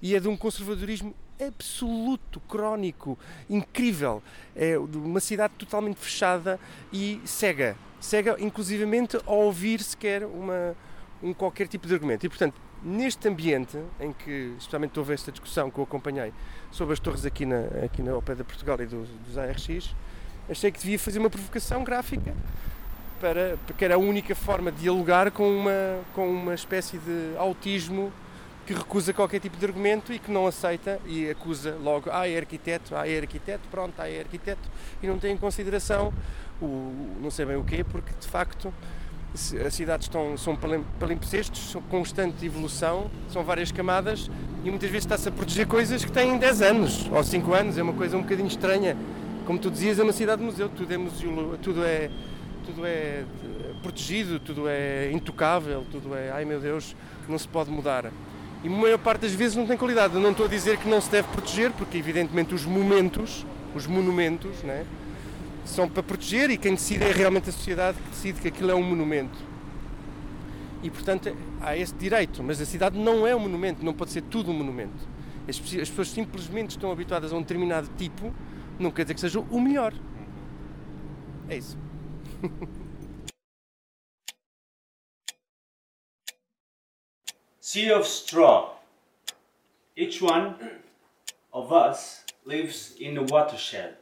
E 0.03 0.15
é 0.15 0.21
de 0.21 0.29
um 0.29 0.37
conservadorismo 0.37 1.15
absoluto, 1.41 2.41
crónico, 2.41 3.19
incrível. 3.49 4.23
É 4.55 4.79
uma 4.79 5.21
cidade 5.21 5.55
totalmente 5.59 5.99
fechada 5.99 6.59
e 6.93 7.21
cega. 7.25 7.77
Cega, 8.01 8.37
inclusivamente, 8.39 9.19
ao 9.27 9.39
ouvir 9.39 9.83
sequer 9.83 10.25
uma, 10.25 10.77
um 11.23 11.33
qualquer 11.33 11.69
tipo 11.69 11.87
de 11.87 11.95
argumento. 11.95 12.25
E, 12.25 12.29
portanto, 12.29 12.61
neste 12.83 13.29
ambiente 13.29 13.79
em 14.01 14.13
que, 14.13 14.55
especialmente, 14.59 14.99
houve 14.99 15.15
esta 15.15 15.33
discussão 15.33 15.71
que 15.71 15.79
eu 15.79 15.85
acompanhei 15.85 16.33
sobre 16.71 16.93
as 16.93 17.01
torres 17.01 17.25
aqui, 17.25 17.47
na, 17.47 17.61
aqui 17.85 18.03
na, 18.03 18.13
ao 18.13 18.21
da 18.21 18.45
Portugal 18.45 18.81
e 18.81 18.87
dos, 18.87 19.09
dos 19.27 19.39
ARX, 19.39 19.95
achei 20.49 20.71
que 20.71 20.79
devia 20.79 20.99
fazer 20.99 21.19
uma 21.19 21.31
provocação 21.31 21.83
gráfica 21.83 22.35
para, 23.21 23.59
porque 23.67 23.85
era 23.85 23.95
a 23.95 23.99
única 23.99 24.35
forma 24.35 24.71
de 24.71 24.81
dialogar 24.83 25.31
com 25.31 25.49
uma, 25.49 26.01
com 26.15 26.29
uma 26.29 26.55
espécie 26.55 26.99
de 26.99 27.37
autismo 27.39 28.13
que 28.67 28.75
recusa 28.75 29.13
qualquer 29.13 29.39
tipo 29.39 29.57
de 29.57 29.65
argumento 29.65 30.13
e 30.13 30.19
que 30.19 30.31
não 30.31 30.47
aceita 30.47 31.01
e 31.07 31.31
acusa 31.31 31.77
logo, 31.81 32.11
ah, 32.13 32.29
é 32.29 32.37
arquiteto, 32.37 32.97
ah, 32.97 33.09
é 33.09 33.17
arquiteto, 33.19 33.69
pronto, 33.71 33.95
ah, 33.99 34.09
é 34.11 34.19
arquiteto, 34.19 34.69
e 35.01 35.07
não 35.07 35.19
tem 35.19 35.35
em 35.35 35.37
consideração 35.37 36.13
o, 36.61 37.17
não 37.23 37.31
sei 37.31 37.47
bem 37.47 37.57
o 37.57 37.63
quê, 37.63 37.85
porque 37.85 38.13
de 38.19 38.27
facto 38.27 38.75
as 39.65 39.75
cidades 39.75 40.07
estão, 40.07 40.37
são 40.37 40.57
palim- 40.57 40.85
palimpsestos, 40.99 41.71
são 41.71 41.83
constante 41.83 42.45
evolução, 42.45 43.11
são 43.29 43.45
várias 43.45 43.71
camadas 43.71 44.31
e 44.65 44.71
muitas 44.71 44.89
vezes 44.91 45.05
está-se 45.05 45.29
a 45.29 45.33
proteger 45.33 45.67
coisas 45.67 46.05
que 46.05 46.11
têm 46.11 46.39
10 46.39 46.63
anos 46.63 47.09
ou 47.11 47.23
5 47.23 47.53
anos, 47.53 47.79
é 47.79 47.83
uma 47.83 47.93
coisa 47.93 48.17
um 48.17 48.23
bocadinho 48.23 48.49
estranha. 48.49 48.97
Como 49.47 49.59
tu 49.59 49.71
dizias, 49.71 49.99
é 49.99 50.03
uma 50.03 50.13
cidade 50.13 50.43
museu, 50.43 50.69
tudo 50.69 50.93
é 50.93 50.97
museu, 50.97 51.59
tudo 51.63 51.85
é, 51.85 52.11
tudo 52.65 52.85
é 52.85 52.91
eh, 52.91 53.25
protegido, 53.83 54.41
tudo 54.41 54.67
é 54.67 55.13
intocável, 55.13 55.85
tudo 55.93 56.17
é, 56.17 56.33
ai 56.33 56.45
meu 56.45 56.59
Deus, 56.59 56.97
não 57.29 57.39
se 57.39 57.47
pode 57.47 57.71
mudar. 57.71 58.11
E 58.65 58.69
a 58.69 58.71
maior 58.71 58.99
parte 58.99 59.23
das 59.23 59.33
vezes 59.33 59.57
não 59.57 59.67
tem 59.67 59.77
qualidade. 59.77 60.15
Eu 60.15 60.21
não 60.21 60.31
estou 60.31 60.47
a 60.47 60.49
dizer 60.49 60.79
que 60.79 60.89
não 60.89 61.01
se 61.01 61.11
deve 61.11 61.29
proteger, 61.29 61.71
porque 61.73 61.99
evidentemente 61.99 62.55
os 62.55 62.65
momentos, 62.65 63.47
os 63.75 63.87
monumentos, 63.87 64.63
né, 64.63 64.85
são 65.65 65.89
para 65.89 66.03
proteger 66.03 66.51
e 66.51 66.57
quem 66.57 66.75
decide 66.75 67.05
é 67.05 67.13
realmente 67.13 67.51
a 67.51 67.53
sociedade 67.53 67.99
que 67.99 68.11
decide 68.11 68.41
que 68.41 68.49
aquilo 68.49 68.71
é 68.71 68.75
um 68.75 68.83
monumento. 68.83 69.39
E 70.83 70.91
portanto 70.91 71.35
há 71.61 71.77
esse 71.77 71.95
direito, 71.95 72.43
mas 72.43 72.61
a 72.61 72.65
cidade 72.65 72.99
não 72.99 73.27
é 73.27 73.35
um 73.35 73.41
monumento, 73.41 73.85
não 73.85 73.93
pode 73.93 74.13
ser 74.13 74.23
tudo 74.23 74.51
um 74.51 74.55
monumento. 74.55 75.17
As, 75.49 75.57
as 75.57 75.89
pessoas 75.89 76.09
simplesmente 76.11 76.71
estão 76.71 76.91
habituadas 76.91 77.33
a 77.33 77.37
um 77.37 77.41
determinado 77.41 77.89
tipo, 77.97 78.33
não 78.79 78.91
quer 78.91 79.03
dizer 79.03 79.15
que 79.15 79.21
seja 79.21 79.41
o 79.41 79.61
melhor. 79.61 79.93
É 81.49 81.57
isso. 81.57 81.77
Sea 87.77 87.91
of 87.91 88.07
straw. 88.07 88.71
Each 89.95 90.23
one 90.23 90.55
of 91.53 91.75
us 91.75 92.25
lives 92.47 92.95
in 92.99 93.19
a 93.19 93.23
watershed. 93.23 93.97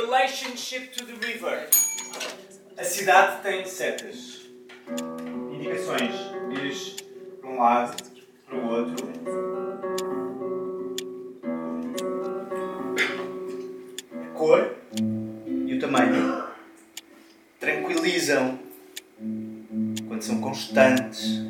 Relationship 0.00 0.94
to 0.94 1.04
the 1.04 1.14
river. 1.14 1.66
A 2.78 2.84
cidade 2.84 3.42
tem 3.42 3.66
setas. 3.66 4.46
Indicações. 5.52 6.14
Diz 6.54 6.94
para 7.40 7.50
um 7.50 7.58
lado, 7.58 7.96
para 8.46 8.56
o 8.56 8.70
outro. 8.70 9.55
Constantes, 20.56 21.44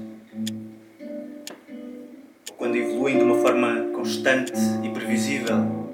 ou 2.51 2.57
quando 2.57 2.75
evoluem 2.75 3.19
de 3.19 3.25
uma 3.25 3.37
forma 3.37 3.93
constante 3.95 4.53
e 4.83 4.91
previsível. 4.91 5.86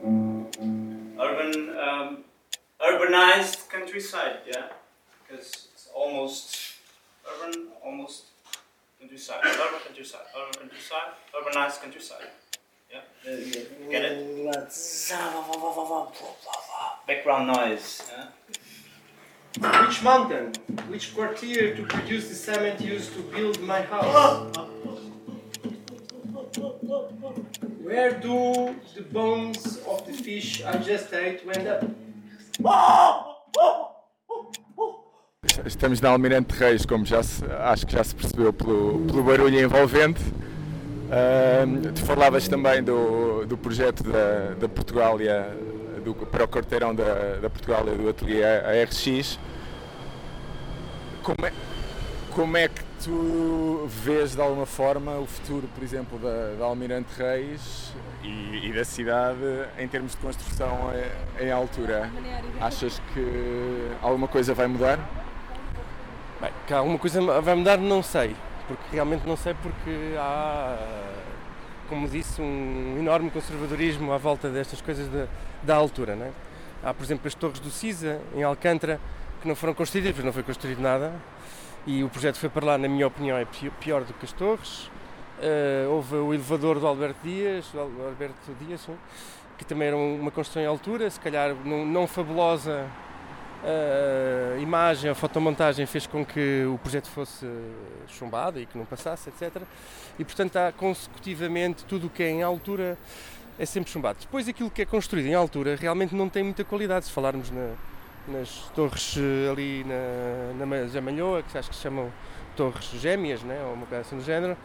Mountain, 20.02 20.52
which 20.88 21.14
quartier 21.14 21.76
to 21.76 21.82
produce 21.84 22.28
the 22.28 22.34
cement 22.34 22.80
used 22.80 23.12
to 23.14 23.22
build 23.34 23.60
my 23.60 23.82
house? 23.82 24.50
Where 27.82 28.12
do 28.12 28.74
the 28.96 29.02
bones 29.12 29.78
of 29.86 30.04
the 30.06 30.12
fish 30.12 30.62
I 30.64 30.76
just 30.78 31.12
ate 31.12 31.44
went 31.46 31.68
up? 31.68 31.84
Estamos 35.64 36.00
na 36.00 36.10
Almirante 36.10 36.54
Reis, 36.56 36.84
como 36.84 37.04
já 37.04 37.22
se- 37.22 37.44
acho 37.46 37.86
que 37.86 37.92
já 37.92 38.02
se 38.02 38.14
percebeu 38.14 38.52
pelo, 38.52 39.04
pelo 39.06 39.22
barulho 39.22 39.60
envolvente. 39.60 40.20
Ahm, 41.10 41.92
tu 41.94 42.00
falavas 42.04 42.48
também 42.48 42.82
do, 42.82 43.44
do 43.46 43.56
projeto 43.56 44.02
da, 44.02 44.54
da 44.58 44.68
Portugália, 44.68 45.54
do, 46.04 46.14
para 46.14 46.44
o 46.44 46.48
quarteirão 46.48 46.92
da, 46.94 47.36
da 47.40 47.50
Portugália 47.50 47.94
do 47.94 48.08
ateliê 48.08 48.42
ARX. 48.44 49.38
Como 51.22 51.46
é, 51.46 51.52
como 52.34 52.56
é 52.56 52.68
que 52.68 52.82
tu 53.04 53.86
vês 53.88 54.34
de 54.34 54.40
alguma 54.40 54.66
forma 54.66 55.18
o 55.18 55.26
futuro, 55.26 55.68
por 55.74 55.84
exemplo, 55.84 56.18
da, 56.18 56.54
da 56.58 56.64
Almirante 56.64 57.10
Reis 57.16 57.92
e, 58.24 58.68
e 58.68 58.72
da 58.72 58.84
cidade 58.84 59.38
em 59.78 59.86
termos 59.86 60.12
de 60.12 60.18
construção 60.18 60.90
em, 61.38 61.46
em 61.46 61.50
altura? 61.52 62.10
Achas 62.60 63.00
que 63.14 63.90
alguma 64.02 64.26
coisa 64.26 64.52
vai 64.52 64.66
mudar? 64.66 64.98
Bem, 66.40 66.50
que 66.66 66.74
alguma 66.74 66.98
coisa 66.98 67.20
vai 67.40 67.54
mudar, 67.54 67.78
não 67.78 68.02
sei. 68.02 68.34
Porque 68.66 68.82
realmente 68.90 69.26
não 69.26 69.36
sei, 69.36 69.54
porque 69.54 70.16
há, 70.18 70.76
como 71.88 72.08
disse, 72.08 72.42
um 72.42 72.96
enorme 72.98 73.30
conservadorismo 73.30 74.12
à 74.12 74.18
volta 74.18 74.48
destas 74.48 74.80
coisas 74.80 75.08
da, 75.08 75.26
da 75.62 75.76
altura. 75.76 76.16
Não 76.16 76.26
é? 76.26 76.30
Há, 76.82 76.92
por 76.92 77.04
exemplo, 77.04 77.28
as 77.28 77.34
torres 77.34 77.60
do 77.60 77.70
CISA, 77.70 78.20
em 78.34 78.42
Alcântara, 78.42 78.98
que 79.42 79.48
não 79.48 79.54
foram 79.56 79.74
construídas, 79.74 80.12
pois 80.12 80.24
não 80.24 80.32
foi 80.32 80.42
construído 80.42 80.80
nada. 80.80 81.12
e 81.84 82.04
o 82.04 82.08
projeto 82.08 82.36
foi 82.38 82.48
para 82.48 82.64
lá, 82.64 82.78
na 82.78 82.86
minha 82.88 83.06
opinião, 83.08 83.36
é 83.36 83.44
pi- 83.44 83.68
pior 83.80 84.04
do 84.04 84.14
que 84.14 84.24
as 84.24 84.32
torres. 84.32 84.88
Eh, 85.40 85.84
houve 85.88 86.14
o 86.14 86.32
elevador 86.32 86.78
do 86.78 86.86
Alberto 86.86 87.18
Dias, 87.24 87.66
do 87.72 87.80
Al- 87.80 87.90
Alberto 88.06 88.52
Dias, 88.60 88.80
sim, 88.82 88.94
que 89.58 89.64
também 89.64 89.88
era 89.88 89.96
um- 89.96 90.20
uma 90.20 90.30
construção 90.30 90.62
em 90.62 90.66
altura, 90.66 91.10
se 91.10 91.18
calhar 91.18 91.52
não, 91.64 91.84
não 91.84 92.06
fabulosa 92.06 92.86
a 94.56 94.58
imagem, 94.60 95.10
a 95.10 95.14
fotomontagem 95.14 95.84
fez 95.86 96.06
com 96.06 96.24
que 96.24 96.64
o 96.66 96.78
projeto 96.78 97.08
fosse 97.10 97.46
chumbado 98.08 98.60
e 98.60 98.66
que 98.66 98.76
não 98.78 98.84
passasse, 98.84 99.28
etc. 99.30 99.62
E 100.18 100.24
portanto 100.24 100.56
há 100.56 100.72
consecutivamente 100.72 101.84
tudo 101.84 102.06
o 102.06 102.10
que 102.10 102.22
é 102.22 102.30
em 102.30 102.42
altura 102.42 102.96
é 103.58 103.66
sempre 103.66 103.90
chumbado. 103.90 104.18
Depois 104.20 104.48
aquilo 104.48 104.70
que 104.70 104.82
é 104.82 104.86
construído 104.86 105.26
em 105.26 105.34
altura 105.34 105.76
realmente 105.76 106.14
não 106.14 106.28
tem 106.28 106.42
muita 106.42 106.64
qualidade, 106.64 107.06
se 107.06 107.12
falarmos 107.12 107.50
na- 107.50 107.74
nas 108.28 108.48
torres 108.74 109.16
eh, 109.18 109.50
ali 109.50 109.84
na, 109.84 110.54
na 110.58 110.66
Ma- 110.66 110.86
Jamalhoa, 110.88 111.42
que 111.42 111.56
acho 111.58 111.68
que 111.70 111.76
se 111.76 111.82
chamam 111.82 112.10
torres 112.56 112.84
gêmeas, 113.00 113.42
né? 113.42 113.60
ou 113.64 113.74
uma 113.74 113.86
coisa 113.86 114.02
assim 114.02 114.16
do 114.16 114.22
género, 114.22 114.56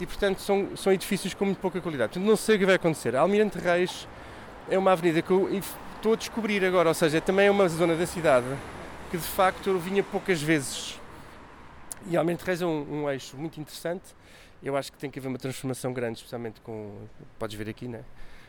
e 0.00 0.06
portanto 0.06 0.40
são, 0.40 0.76
são 0.76 0.92
edifícios 0.92 1.34
com 1.34 1.44
muito 1.44 1.58
pouca 1.58 1.80
qualidade. 1.80 2.12
Portanto 2.12 2.28
não 2.28 2.36
sei 2.36 2.56
o 2.56 2.58
que 2.58 2.66
vai 2.66 2.74
acontecer. 2.76 3.14
A 3.14 3.20
Almirante 3.20 3.58
Reis 3.58 4.08
é 4.70 4.76
uma 4.78 4.92
avenida 4.92 5.22
que 5.22 5.30
eu 5.30 5.48
estou 5.96 6.14
a 6.14 6.16
descobrir 6.16 6.64
agora, 6.64 6.88
ou 6.88 6.94
seja, 6.94 7.20
também 7.20 7.46
é 7.46 7.50
uma 7.50 7.68
zona 7.68 7.94
da 7.94 8.06
cidade 8.06 8.46
que 9.10 9.16
de 9.16 9.22
facto 9.24 9.68
eu 9.68 9.78
vinha 9.78 10.02
poucas 10.02 10.42
vezes. 10.42 10.98
E 12.08 12.16
Almirante 12.16 12.44
Reis 12.44 12.60
é 12.60 12.66
um, 12.66 13.04
um 13.04 13.10
eixo 13.10 13.36
muito 13.36 13.60
interessante. 13.60 14.02
Eu 14.62 14.76
acho 14.76 14.90
que 14.90 14.98
tem 14.98 15.10
que 15.10 15.18
haver 15.18 15.28
uma 15.28 15.38
transformação 15.38 15.92
grande, 15.92 16.18
especialmente 16.18 16.60
com, 16.62 16.90
podes 17.38 17.56
ver 17.56 17.68
aqui, 17.68 17.86
né? 17.86 18.00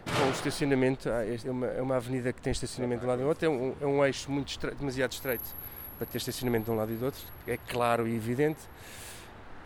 Com 0.05 0.27
o 0.27 0.31
estacionamento. 0.31 1.09
Ah, 1.09 1.23
É 1.25 1.51
uma, 1.51 1.67
é 1.67 1.81
uma 1.81 1.95
avenida 1.95 2.31
que 2.31 2.41
tem 2.41 2.51
estacionamento 2.51 3.01
de 3.01 3.05
um 3.05 3.09
lado 3.09 3.19
e 3.21 3.23
do 3.23 3.27
outro. 3.27 3.45
É 3.45 3.49
um, 3.49 3.75
é 3.81 3.85
um 3.85 4.05
eixo 4.05 4.31
muito 4.31 4.57
demasiado 4.77 5.11
estreito 5.11 5.45
para 5.97 6.05
ter 6.05 6.17
estacionamento 6.17 6.65
de 6.65 6.71
um 6.71 6.75
lado 6.75 6.91
e 6.91 6.95
do 6.95 7.05
outro. 7.05 7.21
É 7.47 7.57
claro 7.57 8.07
e 8.07 8.15
evidente. 8.15 8.59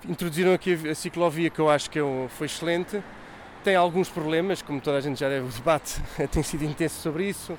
Introduziram 0.08 0.54
aqui 0.54 0.90
a, 0.90 0.96
ciclovia 0.96 1.50
que 1.50 1.60
eu 1.60 1.70
acho 1.70 1.90
que 1.90 2.00
é 2.00 2.04
foi 2.30 2.48
excelente. 2.48 3.04
Tem 3.64 3.76
alguns 3.76 4.10
problemas, 4.10 4.62
como 4.62 4.80
toda 4.80 4.98
a 4.98 5.02
gente 5.02 5.20
já 5.20 5.28
deve, 5.28 5.48
o 5.48 5.52
debate 5.52 6.02
tem 6.32 6.42
sido 6.42 6.64
intenso 6.64 7.02
sobre 7.02 7.28
isso. 7.28 7.58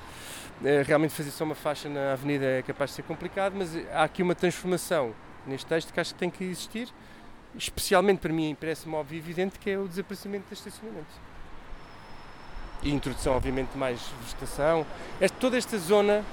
Eh, 0.63 0.83
Realmente 0.85 1.13
fazer 1.13 1.29
só 1.29 1.43
uma 1.43 1.53
faixa 1.53 1.87
na 1.87 2.13
avenida 2.13 2.45
é 2.45 2.61
capaz 2.63 2.89
de 2.91 2.95
ser 2.97 3.03
complicado, 3.03 3.53
mas 3.55 3.75
há 3.91 4.03
aqui 4.03 4.23
uma 4.23 4.33
transformação 4.33 5.13
neste 5.45 5.67
texto 5.67 5.93
que 5.93 5.99
acho 5.99 6.13
que 6.13 6.19
tem 6.19 6.29
que 6.29 6.43
existir. 6.43 6.89
Especialmente 7.55 8.19
para 8.19 8.33
mim, 8.33 8.55
parece-me 8.59 8.95
óbvio 8.95 9.17
e 9.17 9.19
evidente 9.19 9.59
que 9.59 9.69
é 9.69 9.77
o 9.77 9.87
desaparecimento 9.87 10.47
do 10.47 10.53
estacionamento. 10.53 11.30
E 12.83 12.91
introdução, 12.91 13.33
obviamente, 13.33 13.69
de 13.71 13.77
mais 13.77 13.99
vegetação. 14.21 14.85
Este- 15.19 15.37
toda 15.37 15.57
esta 15.57 15.77
zona 15.77 16.23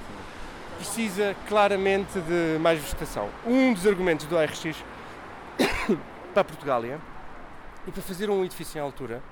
precisa 0.77 1.35
claramente 1.47 2.19
de 2.21 2.59
mais 2.59 2.81
vegetação. 2.81 3.29
Um 3.47 3.75
dos 3.75 3.87
argumentos 3.87 4.27
do 4.27 4.39
ARX 4.39 4.63
para 6.33 6.45
Portugália 6.45 7.01
e 7.87 7.91
para 7.91 8.03
fazer 8.03 8.31
um 8.31 8.45
edifício 8.45 8.79
em 8.79 8.81
altura 8.81 9.23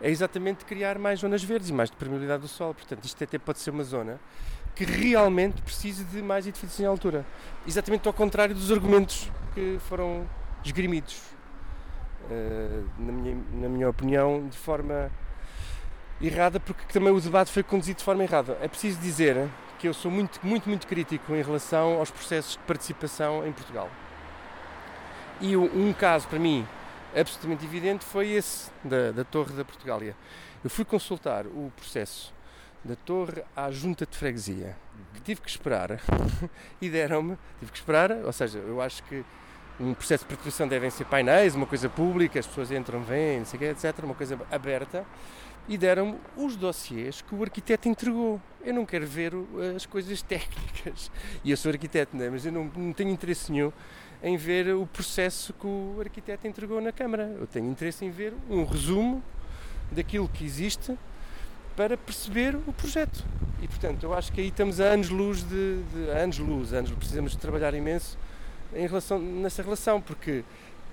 é 0.00 0.10
exatamente 0.10 0.64
criar 0.64 0.98
mais 0.98 1.20
zonas 1.20 1.42
verdes 1.42 1.68
e 1.70 1.72
mais 1.72 1.90
de 1.90 1.96
permeabilidade 1.96 2.42
do 2.42 2.48
solo. 2.48 2.74
Portanto, 2.74 3.04
isto 3.04 3.22
até 3.22 3.38
pode 3.38 3.58
ser 3.58 3.70
uma 3.70 3.84
zona 3.84 4.20
que 4.74 4.84
realmente 4.84 5.60
precise 5.62 6.04
de 6.04 6.22
mais 6.22 6.46
edifícios 6.46 6.78
em 6.80 6.84
altura. 6.86 7.26
Exatamente 7.66 8.06
ao 8.06 8.14
contrário 8.14 8.54
dos 8.54 8.70
argumentos 8.70 9.30
que 9.54 9.78
foram 9.88 10.24
esgrimidos, 10.64 11.20
eh, 12.30 12.82
na, 12.98 13.12
minha, 13.12 13.36
na 13.54 13.68
minha 13.68 13.88
opinião, 13.88 14.46
de 14.48 14.56
forma 14.56 15.10
errada, 16.20 16.58
porque 16.58 16.92
também 16.92 17.12
o 17.12 17.20
debate 17.20 17.52
foi 17.52 17.62
conduzido 17.62 17.98
de 17.98 18.04
forma 18.04 18.22
errada. 18.22 18.58
É 18.60 18.68
preciso 18.68 18.98
dizer 19.00 19.48
que 19.78 19.86
eu 19.86 19.94
sou 19.94 20.10
muito, 20.10 20.40
muito, 20.42 20.68
muito 20.68 20.86
crítico 20.86 21.34
em 21.34 21.42
relação 21.42 21.98
aos 21.98 22.10
processos 22.10 22.52
de 22.52 22.58
participação 22.60 23.46
em 23.46 23.52
Portugal. 23.52 23.88
E 25.40 25.56
um 25.56 25.92
caso, 25.92 26.26
para 26.26 26.38
mim, 26.38 26.66
absolutamente 27.16 27.64
evidente 27.64 28.04
foi 28.04 28.30
esse 28.30 28.70
da, 28.82 29.12
da 29.12 29.24
Torre 29.24 29.52
da 29.52 29.64
Portugália. 29.64 30.16
Eu 30.64 30.70
fui 30.70 30.84
consultar 30.84 31.46
o 31.46 31.72
processo 31.76 32.34
da 32.84 32.96
Torre 32.96 33.44
à 33.54 33.70
Junta 33.70 34.04
de 34.04 34.16
Freguesia, 34.16 34.76
que 35.14 35.20
tive 35.20 35.40
que 35.40 35.48
esperar 35.48 36.00
e 36.80 36.88
deram-me, 36.88 37.38
tive 37.60 37.70
que 37.70 37.78
esperar, 37.78 38.10
ou 38.10 38.32
seja, 38.32 38.58
eu 38.58 38.80
acho 38.80 39.02
que 39.04 39.24
um 39.78 39.94
processo 39.94 40.24
de 40.24 40.28
participação 40.28 40.66
devem 40.66 40.90
ser 40.90 41.04
painéis, 41.04 41.54
uma 41.54 41.66
coisa 41.66 41.88
pública, 41.88 42.40
as 42.40 42.46
pessoas 42.46 42.72
entram, 42.72 43.00
vêm, 43.02 43.38
não 43.38 43.46
sei 43.46 43.56
o 43.56 43.60
quê, 43.60 43.66
etc., 43.66 44.04
uma 44.04 44.14
coisa 44.14 44.38
aberta, 44.50 45.04
e 45.68 45.76
deram-me 45.76 46.16
os 46.36 46.56
dossiês 46.56 47.20
que 47.20 47.34
o 47.34 47.42
arquiteto 47.42 47.88
entregou. 47.88 48.40
Eu 48.64 48.74
não 48.74 48.86
quero 48.86 49.06
ver 49.06 49.32
as 49.76 49.86
coisas 49.86 50.20
técnicas. 50.22 51.10
E 51.44 51.50
eu 51.50 51.56
sou 51.56 51.70
arquiteto, 51.70 52.16
né? 52.16 52.28
mas 52.30 52.46
eu 52.46 52.52
não, 52.52 52.64
não 52.74 52.92
tenho 52.92 53.10
interesse 53.10 53.52
nenhum 53.52 53.70
em 54.22 54.36
ver 54.36 54.74
o 54.74 54.86
processo 54.86 55.52
que 55.52 55.66
o 55.66 55.96
arquiteto 56.00 56.46
entregou 56.46 56.80
na 56.80 56.90
Câmara. 56.90 57.36
Eu 57.38 57.46
tenho 57.46 57.70
interesse 57.70 58.04
em 58.04 58.10
ver 58.10 58.34
um 58.50 58.64
resumo 58.64 59.22
daquilo 59.92 60.28
que 60.28 60.44
existe 60.44 60.96
para 61.76 61.96
perceber 61.96 62.56
o 62.56 62.72
projeto. 62.72 63.24
E 63.62 63.68
portanto, 63.68 64.02
eu 64.02 64.14
acho 64.14 64.32
que 64.32 64.40
aí 64.40 64.48
estamos 64.48 64.80
a 64.80 64.86
anos-luz 64.86 65.42
de, 65.42 65.82
de 65.82 66.10
anos-luz, 66.10 66.72
anos, 66.72 66.90
precisamos 66.90 67.32
de 67.32 67.38
trabalhar 67.38 67.74
imenso 67.74 68.18
em 68.74 68.86
relação, 68.86 69.18
nessa 69.18 69.62
relação, 69.62 70.00
porque 70.00 70.44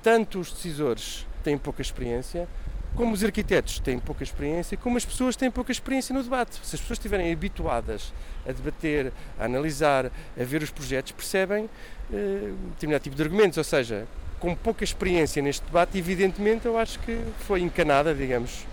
tanto 0.04 0.40
os 0.40 0.52
decisores 0.52 1.26
têm 1.44 1.58
pouca 1.58 1.82
experiência, 1.82 2.48
como 2.96 3.14
os 3.14 3.24
arquitetos 3.24 3.80
têm 3.80 4.00
pouca 4.00 4.24
experiência, 4.24 4.78
como 4.78 4.98
as 4.98 5.06
pessoas 5.06 5.36
têm 5.36 5.52
pouca 5.52 5.72
experiência 5.72 6.14
no 6.14 6.24
debate. 6.24 6.56
Se 6.64 6.76
as 6.76 6.82
pessoas 6.82 6.98
estiverem 6.98 7.32
habituadas 7.32 8.14
a 8.48 8.52
debater, 8.52 9.12
a 9.40 9.46
analisar, 9.46 10.06
a 10.08 10.44
ver 10.44 10.64
os 10.64 10.72
projetos, 10.72 11.12
percebem 11.12 11.70
eh, 12.14 12.52
determinado 12.72 13.04
tipo 13.04 13.16
de 13.16 13.24
argumentos. 13.24 13.58
Ou 13.58 13.64
seja, 13.64 14.08
com 14.40 14.56
pouca 14.56 14.84
experiência 14.84 15.42
neste 15.42 15.66
debate, 15.66 15.98
evidentemente, 15.98 16.66
eu 16.66 16.78
acho 16.78 17.00
que 17.00 17.20
foi 17.40 17.62
encanada, 17.62 18.14
digamos, 18.14 18.66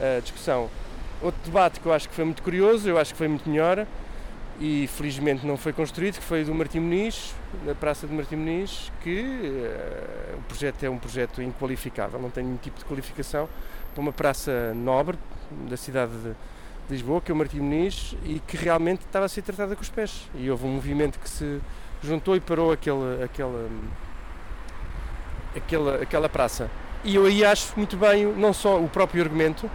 a 0.00 0.20
discussão. 0.20 0.68
Outro 1.22 1.40
debate 1.44 1.80
que 1.80 1.86
eu 1.86 1.92
acho 1.92 2.08
que 2.08 2.14
foi 2.14 2.24
muito 2.24 2.42
curioso, 2.42 2.88
eu 2.88 2.98
acho 2.98 3.12
que 3.12 3.18
foi 3.18 3.28
muito 3.28 3.48
melhor, 3.48 3.86
e 4.60 4.88
felizmente 4.88 5.46
não 5.46 5.56
foi 5.56 5.72
construído, 5.72 6.18
que 6.18 6.24
foi 6.24 6.44
do 6.44 6.54
Martim 6.54 6.80
Muniz, 6.80 7.34
na 7.64 7.74
Praça 7.74 8.06
de 8.06 8.12
Martim 8.12 8.36
Muniz, 8.36 8.90
que 9.02 9.20
eh, 9.20 10.34
o 10.36 10.42
projeto 10.42 10.82
é 10.82 10.90
um 10.90 10.98
projeto 10.98 11.40
inqualificável, 11.40 12.20
não 12.20 12.30
tem 12.30 12.44
nenhum 12.44 12.56
tipo 12.56 12.78
de 12.78 12.84
qualificação, 12.84 13.48
para 13.94 14.00
uma 14.00 14.12
praça 14.12 14.74
nobre 14.74 15.16
da 15.68 15.76
cidade 15.76 16.12
de 16.12 16.34
Lisboa, 16.90 17.20
que 17.20 17.30
é 17.30 17.34
o 17.34 17.36
Martim 17.36 17.60
Muniz, 17.60 18.16
e 18.24 18.40
que 18.40 18.56
realmente 18.56 19.00
estava 19.00 19.26
a 19.26 19.28
ser 19.28 19.42
tratada 19.42 19.76
com 19.76 19.82
os 19.82 19.88
pés. 19.88 20.28
E 20.34 20.50
houve 20.50 20.66
um 20.66 20.70
movimento 20.70 21.20
que 21.20 21.28
se 21.28 21.60
juntou 22.02 22.34
e 22.34 22.40
parou 22.40 22.72
aquele, 22.72 23.22
aquela, 23.22 23.68
aquela, 25.54 26.02
aquela 26.02 26.28
praça. 26.28 26.70
E 27.04 27.14
eu 27.14 27.26
aí 27.26 27.44
acho 27.44 27.72
muito 27.76 27.96
bem 27.96 28.26
não 28.26 28.52
só 28.52 28.80
o 28.80 28.88
próprio 28.88 29.22
argumento, 29.22 29.70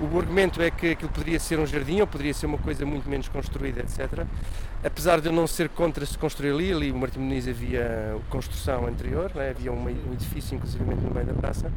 o 0.00 0.18
argumento 0.18 0.62
é 0.62 0.70
que 0.70 0.92
aquilo 0.92 1.10
poderia 1.10 1.40
ser 1.40 1.58
um 1.58 1.66
jardim 1.66 2.00
ou 2.00 2.06
poderia 2.06 2.32
ser 2.32 2.46
uma 2.46 2.58
coisa 2.58 2.86
muito 2.86 3.08
menos 3.08 3.28
construída, 3.28 3.80
etc. 3.80 4.24
Apesar 4.84 5.20
de 5.20 5.28
eu 5.28 5.32
não 5.32 5.46
ser 5.46 5.68
contra 5.68 6.06
se 6.06 6.16
construir 6.16 6.52
ali, 6.52 6.72
ali 6.72 6.90
o 6.92 6.96
Martim 6.96 7.18
Muniz 7.18 7.48
havia 7.48 8.16
construção 8.30 8.86
anterior, 8.86 9.32
né? 9.34 9.50
havia 9.50 9.72
um, 9.72 9.88
edifício 9.88 10.54
inclusive 10.54 10.84
no 10.84 11.10
meio 11.10 11.26
da 11.26 11.34
praça, 11.34 11.72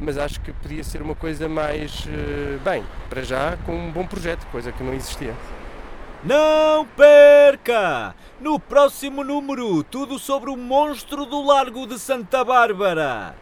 mas 0.00 0.18
acho 0.18 0.40
que 0.40 0.52
podia 0.52 0.82
ser 0.82 1.02
uma 1.02 1.14
coisa 1.14 1.48
mais, 1.48 2.04
eh, 2.08 2.58
bem, 2.64 2.84
para 3.08 3.22
já, 3.22 3.56
com 3.64 3.72
um 3.72 3.92
bom 3.92 4.04
projeto, 4.04 4.44
coisa 4.50 4.72
que 4.72 4.82
não 4.82 4.92
existia. 4.92 5.34
Não 6.24 6.84
perca! 6.96 8.14
No 8.40 8.58
próximo 8.58 9.22
número, 9.22 9.84
tudo 9.84 10.18
sobre 10.18 10.50
o 10.50 10.56
monstro 10.56 11.24
do 11.24 11.40
Largo 11.44 11.86
de 11.86 11.98
Santa 11.98 12.44
Bárbara. 12.44 13.36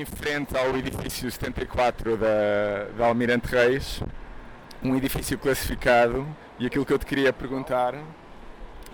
Em 0.00 0.04
frente 0.06 0.56
ao 0.56 0.74
edifício 0.78 1.30
74 1.30 2.16
da, 2.16 2.84
da 2.96 3.06
Almirante 3.06 3.48
Reis, 3.48 4.02
um 4.82 4.96
edifício 4.96 5.36
classificado, 5.36 6.26
e 6.58 6.64
aquilo 6.64 6.86
que 6.86 6.92
eu 6.92 6.98
te 6.98 7.04
queria 7.04 7.34
perguntar 7.34 7.94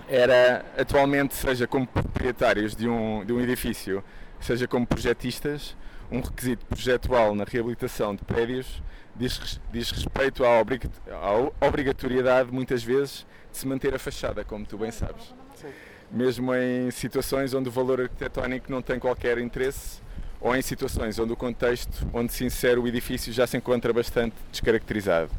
era, 0.08 0.64
atualmente, 0.76 1.34
seja 1.34 1.64
como 1.64 1.86
proprietários 1.86 2.74
de 2.74 2.88
um, 2.88 3.24
de 3.24 3.32
um 3.32 3.40
edifício, 3.40 4.02
seja 4.40 4.66
como 4.66 4.84
projetistas, 4.84 5.76
um 6.10 6.20
requisito 6.20 6.66
projetual 6.66 7.36
na 7.36 7.44
reabilitação 7.44 8.14
de 8.16 8.24
prédios 8.24 8.82
diz, 9.14 9.60
diz 9.72 9.92
respeito 9.92 10.44
à, 10.44 10.60
obrig, 10.60 10.90
à 11.10 11.66
obrigatoriedade, 11.66 12.50
muitas 12.52 12.82
vezes, 12.82 13.24
de 13.52 13.58
se 13.58 13.66
manter 13.66 13.94
a 13.94 13.98
fachada, 13.98 14.44
como 14.44 14.66
tu 14.66 14.76
bem 14.76 14.90
sabes. 14.90 15.32
Sim. 15.54 15.68
Mesmo 16.10 16.52
em 16.52 16.90
situações 16.90 17.54
onde 17.54 17.68
o 17.68 17.72
valor 17.72 18.00
arquitetónico 18.00 18.70
não 18.70 18.82
tem 18.82 18.98
qualquer 18.98 19.38
interesse 19.38 20.04
ou 20.40 20.54
em 20.54 20.62
situações 20.62 21.18
onde 21.18 21.32
o 21.32 21.36
contexto 21.36 22.06
onde 22.12 22.32
se 22.32 22.44
insere 22.44 22.78
o 22.78 22.86
edifício 22.86 23.32
já 23.32 23.46
se 23.46 23.56
encontra 23.56 23.92
bastante 23.92 24.34
descaracterizado. 24.50 25.30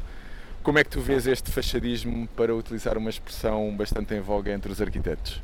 Como 0.62 0.78
é 0.78 0.84
que 0.84 0.90
tu 0.90 1.00
vês 1.00 1.26
este 1.26 1.50
fachadismo, 1.50 2.28
para 2.36 2.54
utilizar 2.54 2.98
uma 2.98 3.08
expressão 3.08 3.74
bastante 3.76 4.14
em 4.14 4.20
voga 4.20 4.52
entre 4.52 4.70
os 4.70 4.82
arquitetos? 4.82 5.40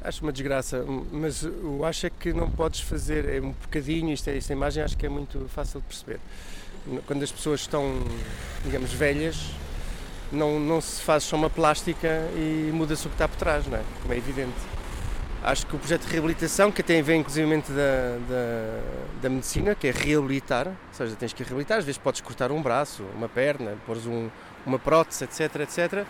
Acho 0.00 0.22
uma 0.22 0.32
desgraça, 0.32 0.84
mas 1.12 1.42
eu 1.44 1.84
acho 1.84 2.06
é 2.06 2.10
que 2.10 2.32
não 2.32 2.50
podes 2.50 2.80
fazer, 2.80 3.28
é 3.28 3.40
um 3.40 3.52
bocadinho, 3.52 4.12
isto 4.12 4.28
é, 4.28 4.36
esta 4.36 4.52
imagem 4.52 4.82
acho 4.82 4.96
que 4.96 5.06
é 5.06 5.08
muito 5.08 5.48
fácil 5.48 5.80
de 5.80 5.86
perceber. 5.86 6.20
Quando 7.06 7.22
as 7.22 7.30
pessoas 7.30 7.60
estão, 7.60 8.04
digamos, 8.64 8.92
velhas, 8.92 9.50
não, 10.32 10.58
não 10.58 10.80
se 10.80 11.00
faz 11.02 11.22
só 11.22 11.36
uma 11.36 11.50
plástica 11.50 12.08
e 12.36 12.70
muda-se 12.72 13.06
o 13.06 13.10
que 13.10 13.14
está 13.14 13.28
por 13.28 13.36
trás, 13.36 13.66
não 13.66 13.78
é? 13.78 13.82
Como 14.00 14.12
é 14.12 14.16
evidente. 14.16 14.81
Acho 15.44 15.66
que 15.66 15.74
o 15.74 15.78
projeto 15.78 16.06
de 16.06 16.12
reabilitação, 16.12 16.70
que 16.70 16.82
até 16.82 17.02
vem 17.02 17.18
inclusive 17.18 17.48
da, 17.68 18.16
da, 18.28 18.80
da, 19.22 19.28
medicina, 19.28 19.74
que 19.74 19.88
é 19.88 19.90
reabilitar, 19.90 20.68
ou 20.68 20.74
seja, 20.92 21.16
tens 21.16 21.32
que 21.32 21.42
reabilitar, 21.42 21.78
às 21.78 21.84
vezes 21.84 21.98
podes 21.98 22.20
cortar 22.20 22.52
um 22.52 22.62
braço, 22.62 23.02
uma 23.16 23.28
perna, 23.28 23.74
pôres 23.84 24.06
um, 24.06 24.30
uma 24.64 24.78
prótese, 24.78 25.24
etc, 25.24 25.56
etc. 25.62 26.04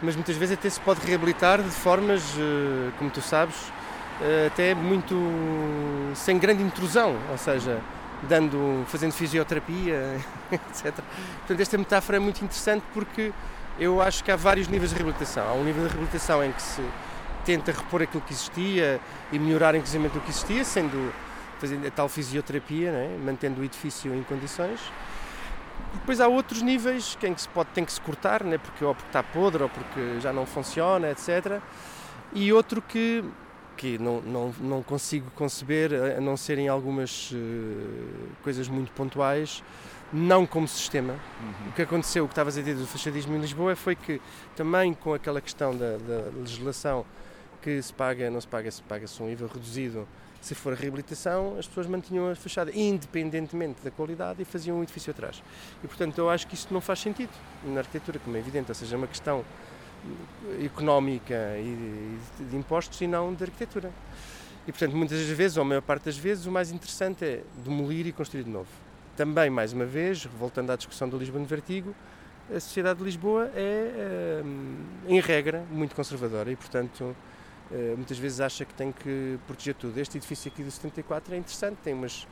Mas 0.00 0.14
muitas 0.14 0.36
vezes 0.36 0.56
até 0.56 0.70
se 0.70 0.78
pode 0.78 1.04
reabilitar 1.04 1.60
de 1.60 1.70
formas, 1.70 2.22
eh, 2.38 2.92
como 3.00 3.10
tu 3.10 3.20
sabes, 3.20 3.56
eh, 4.22 4.46
até 4.46 4.76
muito 4.76 5.16
sem 6.14 6.38
grande 6.38 6.62
intrusão, 6.62 7.16
ou 7.32 7.36
seja, 7.36 7.80
dando, 8.28 8.84
fazendo 8.86 9.10
fisioterapia, 9.10 10.20
etc. 10.52 10.94
Portanto, 11.38 11.60
esta 11.60 11.76
metáfora 11.76 12.18
é 12.18 12.20
muito 12.20 12.44
interessante 12.44 12.84
porque 12.94 13.32
eu 13.76 14.00
acho 14.00 14.22
que 14.22 14.30
há 14.30 14.36
vários 14.36 14.68
níveis 14.68 14.90
de 14.90 14.96
reabilitação. 14.96 15.48
Há 15.48 15.52
um 15.52 15.64
nível 15.64 15.82
de 15.82 15.88
reabilitação 15.88 16.44
em 16.44 16.52
que 16.52 16.62
se 16.62 16.80
tenta 17.48 17.72
repor 17.72 18.02
aquilo 18.02 18.22
que 18.24 18.34
existia 18.34 19.00
e 19.32 19.38
melhorar 19.38 19.74
inclusive 19.74 20.06
o 20.06 20.10
que 20.20 20.28
existia, 20.28 20.62
sendo 20.66 21.14
fazendo 21.58 21.86
a 21.86 21.90
tal 21.90 22.06
fisioterapia, 22.06 22.90
é? 22.90 23.16
mantendo 23.24 23.62
o 23.62 23.64
edifício 23.64 24.14
em 24.14 24.22
condições. 24.22 24.78
E 25.94 25.96
depois 25.96 26.20
há 26.20 26.28
outros 26.28 26.60
níveis 26.60 27.16
que, 27.18 27.26
em 27.26 27.32
que 27.32 27.40
se 27.40 27.48
pode, 27.48 27.70
tem 27.70 27.86
que 27.86 27.92
se 27.92 28.02
cortar, 28.02 28.44
né? 28.44 28.58
porque, 28.58 28.84
ou 28.84 28.94
porque 28.94 29.08
está 29.08 29.22
podre, 29.22 29.62
ou 29.62 29.70
porque 29.70 30.20
já 30.20 30.30
não 30.30 30.44
funciona, 30.44 31.10
etc. 31.10 31.58
E 32.34 32.52
outro 32.52 32.82
que, 32.82 33.24
que 33.78 33.96
não, 33.96 34.20
não, 34.20 34.54
não 34.60 34.82
consigo 34.82 35.30
conceber, 35.30 35.90
a 36.18 36.20
não 36.20 36.36
ser 36.36 36.58
em 36.58 36.68
algumas 36.68 37.30
uh, 37.32 37.36
coisas 38.42 38.68
muito 38.68 38.92
pontuais, 38.92 39.64
não 40.12 40.46
como 40.46 40.68
sistema. 40.68 41.14
Uhum. 41.14 41.70
O 41.70 41.72
que 41.72 41.80
aconteceu, 41.80 42.24
o 42.24 42.28
que 42.28 42.32
estavas 42.32 42.58
a 42.58 42.60
dizer 42.60 42.76
do 42.76 42.86
fachadismo 42.86 43.34
em 43.34 43.40
Lisboa, 43.40 43.74
foi 43.74 43.96
que 43.96 44.20
também 44.54 44.92
com 44.92 45.14
aquela 45.14 45.40
questão 45.40 45.74
da, 45.74 45.96
da 45.96 46.30
legislação 46.38 47.06
que 47.62 47.80
se 47.82 47.92
paga, 47.92 48.30
não 48.30 48.40
se 48.40 48.48
paga, 48.48 48.70
se 48.70 48.82
paga-se 48.82 49.22
um 49.22 49.30
IVA 49.30 49.46
reduzido 49.46 50.06
se 50.40 50.54
for 50.54 50.72
reabilitação, 50.72 51.56
as 51.58 51.66
pessoas 51.66 51.86
mantinham 51.86 52.30
a 52.30 52.34
fachada 52.34 52.70
independentemente 52.74 53.82
da 53.82 53.90
qualidade 53.90 54.40
e 54.40 54.44
faziam 54.44 54.78
um 54.78 54.82
edifício 54.82 55.10
atrás. 55.10 55.42
E 55.82 55.86
portanto 55.86 56.18
eu 56.18 56.30
acho 56.30 56.46
que 56.46 56.54
isso 56.54 56.68
não 56.70 56.80
faz 56.80 57.00
sentido 57.00 57.30
na 57.64 57.80
arquitetura, 57.80 58.18
como 58.18 58.36
é 58.36 58.40
evidente, 58.40 58.70
ou 58.70 58.74
seja, 58.74 58.94
é 58.94 58.98
uma 58.98 59.06
questão 59.06 59.44
económica 60.64 61.34
e 61.58 62.18
de 62.48 62.56
impostos 62.56 63.00
e 63.00 63.06
não 63.06 63.34
de 63.34 63.44
arquitetura. 63.44 63.90
E 64.66 64.72
portanto 64.72 64.96
muitas 64.96 65.18
das 65.18 65.36
vezes, 65.36 65.56
ou 65.56 65.62
a 65.62 65.66
maior 65.66 65.82
parte 65.82 66.04
das 66.04 66.16
vezes, 66.16 66.46
o 66.46 66.52
mais 66.52 66.70
interessante 66.70 67.24
é 67.24 67.42
demolir 67.64 68.06
e 68.06 68.12
construir 68.12 68.44
de 68.44 68.50
novo. 68.50 68.68
Também, 69.16 69.50
mais 69.50 69.72
uma 69.72 69.84
vez, 69.84 70.24
voltando 70.24 70.70
à 70.70 70.76
discussão 70.76 71.08
do 71.08 71.18
Lisboa 71.18 71.40
no 71.40 71.46
Vertigo, 71.46 71.92
a 72.54 72.60
sociedade 72.60 73.00
de 73.00 73.04
Lisboa 73.04 73.50
é, 73.54 73.60
eh, 73.60 74.42
em 75.08 75.20
regra, 75.20 75.64
muito 75.70 75.94
conservadora 75.94 76.50
e, 76.52 76.56
portanto, 76.56 77.16
eh, 77.72 77.94
muitas 77.96 78.18
vezes 78.18 78.40
acha 78.40 78.64
que 78.64 78.74
tem 78.74 78.92
que 78.92 79.38
proteger 79.46 79.74
tudo. 79.74 79.98
Este 79.98 80.18
edifício 80.18 80.50
aqui 80.52 80.62
do 80.62 80.70
74 80.70 81.34
é 81.34 81.38
interessante, 81.38 81.78
tem 81.82 81.94
umas 81.94 82.26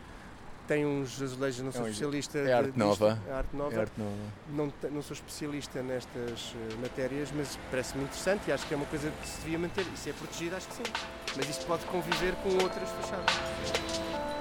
tem 0.67 0.85
uns 0.85 1.23
azulejos, 1.23 1.63
não 1.63 1.71
sou 1.71 1.87
é 1.87 1.91
especialista. 1.91 2.39
É 2.39 2.53
arte 2.53 2.77
nova. 2.77 3.19
É 3.29 3.33
arte 3.33 3.57
nova. 3.57 3.75
É 3.75 3.81
arte 3.81 3.93
nova. 3.99 4.17
Não, 4.51 4.73
não 4.91 5.03
sou 5.03 5.15
especialista 5.15 5.83
nestas 5.83 6.55
eh, 6.55 6.75
matérias, 6.81 7.31
mas 7.35 7.59
parece-me 7.71 8.03
interessante 8.03 8.49
e 8.49 8.53
acho 8.53 8.67
que 8.67 8.75
é 8.75 8.77
uma 8.77 8.87
coisa 8.87 9.11
que 9.11 9.29
se 9.29 9.41
devia 9.43 9.59
manter. 9.59 9.87
E 9.95 9.97
se 9.97 10.11
é 10.11 10.13
protegido, 10.13 10.57
acho 10.57 10.69
que 10.69 10.75
sim. 10.75 10.83
Mas 11.37 11.49
isso 11.49 11.65
pode 11.67 11.85
conviver 11.87 12.35
com 12.37 12.49
outras 12.65 12.89
fachadas. 12.91 14.36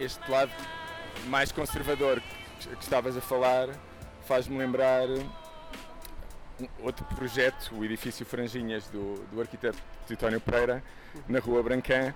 Este 0.00 0.30
lado 0.30 0.52
mais 1.28 1.52
conservador 1.52 2.20
que, 2.20 2.68
que 2.68 2.82
estavas 2.82 3.16
a 3.16 3.20
falar 3.20 3.68
faz-me 4.26 4.58
lembrar 4.58 5.08
outro 6.80 7.04
projeto, 7.14 7.74
o 7.74 7.84
edifício 7.84 8.24
Franjinhas 8.24 8.88
do, 8.88 9.14
do 9.30 9.40
arquiteto 9.40 9.78
Titónio 10.06 10.40
Pereira, 10.40 10.82
na 11.28 11.38
Rua 11.38 11.62
Brancã, 11.62 12.14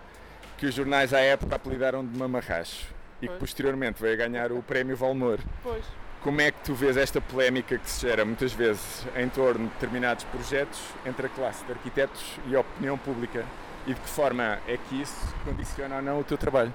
que 0.56 0.66
os 0.66 0.74
jornais 0.74 1.12
à 1.12 1.20
época 1.20 1.56
apelidaram 1.56 2.04
de 2.04 2.16
Mamarracho 2.18 2.86
e 3.20 3.28
que 3.28 3.34
posteriormente 3.36 4.00
veio 4.00 4.14
a 4.14 4.16
ganhar 4.16 4.52
o 4.52 4.62
prémio 4.62 4.96
Valmor. 4.96 5.38
Pois. 5.62 5.84
Como 6.22 6.40
é 6.40 6.50
que 6.50 6.58
tu 6.64 6.74
vês 6.74 6.96
esta 6.96 7.20
polémica 7.20 7.78
que 7.78 7.90
se 7.90 8.06
gera 8.06 8.24
muitas 8.24 8.52
vezes 8.52 9.06
em 9.16 9.28
torno 9.28 9.68
de 9.68 9.74
determinados 9.74 10.24
projetos 10.24 10.78
entre 11.06 11.26
a 11.26 11.28
classe 11.30 11.64
de 11.64 11.72
arquitetos 11.72 12.38
e 12.46 12.54
a 12.54 12.60
opinião 12.60 12.98
pública? 12.98 13.44
E 13.86 13.94
de 13.94 14.00
que 14.00 14.08
forma 14.08 14.58
é 14.68 14.76
que 14.76 15.00
isso 15.00 15.34
condiciona 15.44 15.96
ou 15.96 16.02
não 16.02 16.20
o 16.20 16.24
teu 16.24 16.36
trabalho? 16.36 16.72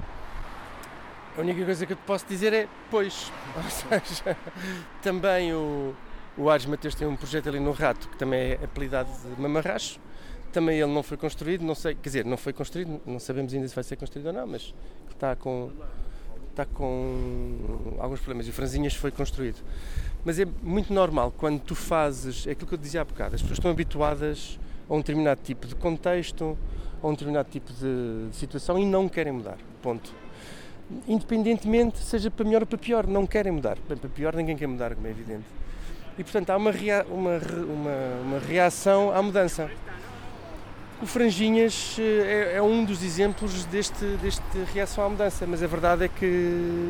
A 1.38 1.42
única 1.42 1.66
coisa 1.66 1.86
que 1.86 1.92
eu 1.92 1.98
te 1.98 2.04
posso 2.04 2.26
dizer 2.28 2.54
é 2.54 2.68
pois. 2.90 3.30
Ou 3.58 3.70
seja, 3.70 4.38
também 5.02 5.54
o, 5.54 5.94
o 6.38 6.50
Ares 6.50 6.66
Mateus 6.66 6.96
tem 6.96 7.06
um 7.06 7.16
projeto 7.18 7.50
ali 7.50 7.60
no 7.60 7.74
Rato 7.74 8.08
que 8.08 8.18
também 8.18 8.52
é 8.52 8.60
apelidado 8.64 9.10
de 9.12 9.42
Mamarracho. 9.42 10.00
Também 10.54 10.80
ele 10.80 10.94
não 10.94 11.04
foi 11.04 11.18
construído, 11.18 11.66
não 11.66 11.76
sei, 11.76 11.94
quer 11.96 12.08
dizer, 12.08 12.26
não 12.26 12.38
foi 12.38 12.54
construído, 12.54 13.02
não 13.06 13.20
sabemos 13.20 13.54
ainda 13.54 13.68
se 13.68 13.76
vai 13.76 13.84
ser 13.84 13.98
construído 13.98 14.28
ou 14.28 14.34
não, 14.34 14.48
mas 14.48 14.74
está 15.12 15.36
com, 15.36 15.70
está 16.52 16.66
com 16.66 17.98
alguns 18.00 18.22
problemas. 18.22 18.48
E 18.48 18.54
Franzinhas 18.54 18.94
foi 18.94 19.12
construído. 19.12 19.62
Mas 20.24 20.40
é 20.40 20.46
muito 20.64 20.94
normal 20.94 21.34
quando 21.38 21.60
tu 21.60 21.76
fazes, 21.76 22.48
é 22.48 22.52
aquilo 22.52 22.68
que 22.68 22.76
eu 22.76 22.80
dizia 22.80 23.02
há 23.02 23.04
bocado, 23.04 23.36
as 23.36 23.42
pessoas 23.42 23.60
estão 23.60 23.70
habituadas 23.70 24.58
a 24.90 24.94
um 24.94 25.00
determinado 25.00 25.42
tipo 25.44 25.68
de 25.68 25.76
contexto, 25.76 26.58
a 27.04 27.08
um 27.08 27.12
determinado 27.12 27.50
tipo 27.52 27.74
de 27.74 28.30
situação 28.32 28.80
e 28.80 28.86
não 28.86 29.10
querem 29.10 29.34
mudar. 29.34 29.58
Ponto 29.82 30.25
independentemente 31.08 32.00
seja 32.00 32.30
para 32.30 32.46
melhor 32.46 32.62
ou 32.62 32.68
para 32.68 32.78
pior, 32.78 33.08
não 33.08 33.26
querem 33.26 33.52
mudar. 33.52 33.78
Para 33.88 33.98
pior 34.10 34.36
ninguém 34.36 34.56
quer 34.56 34.68
mudar, 34.68 34.96
como 34.96 35.08
é 35.08 35.10
evidente. 35.10 35.46
E 36.18 36.24
portanto 36.24 36.50
há 36.50 36.58
uma, 36.58 36.72
rea 36.72 37.06
uma, 37.10 37.38
uma, 37.38 38.22
uma 38.24 38.40
reação 38.40 39.12
à 39.12 39.22
mudança. 39.22 39.70
O 41.02 41.06
Franjinhas 41.06 41.98
eh, 42.00 42.54
é, 42.54 42.58
é, 42.58 42.62
um 42.62 42.86
dos 42.86 43.04
exemplos 43.04 43.66
deste, 43.66 44.06
deste 44.22 44.42
reação 44.74 45.06
à 45.06 45.10
mudança, 45.10 45.46
mas 45.46 45.62
a 45.62 45.68
verdade 45.68 46.06
é 46.06 46.08
que 46.08 46.90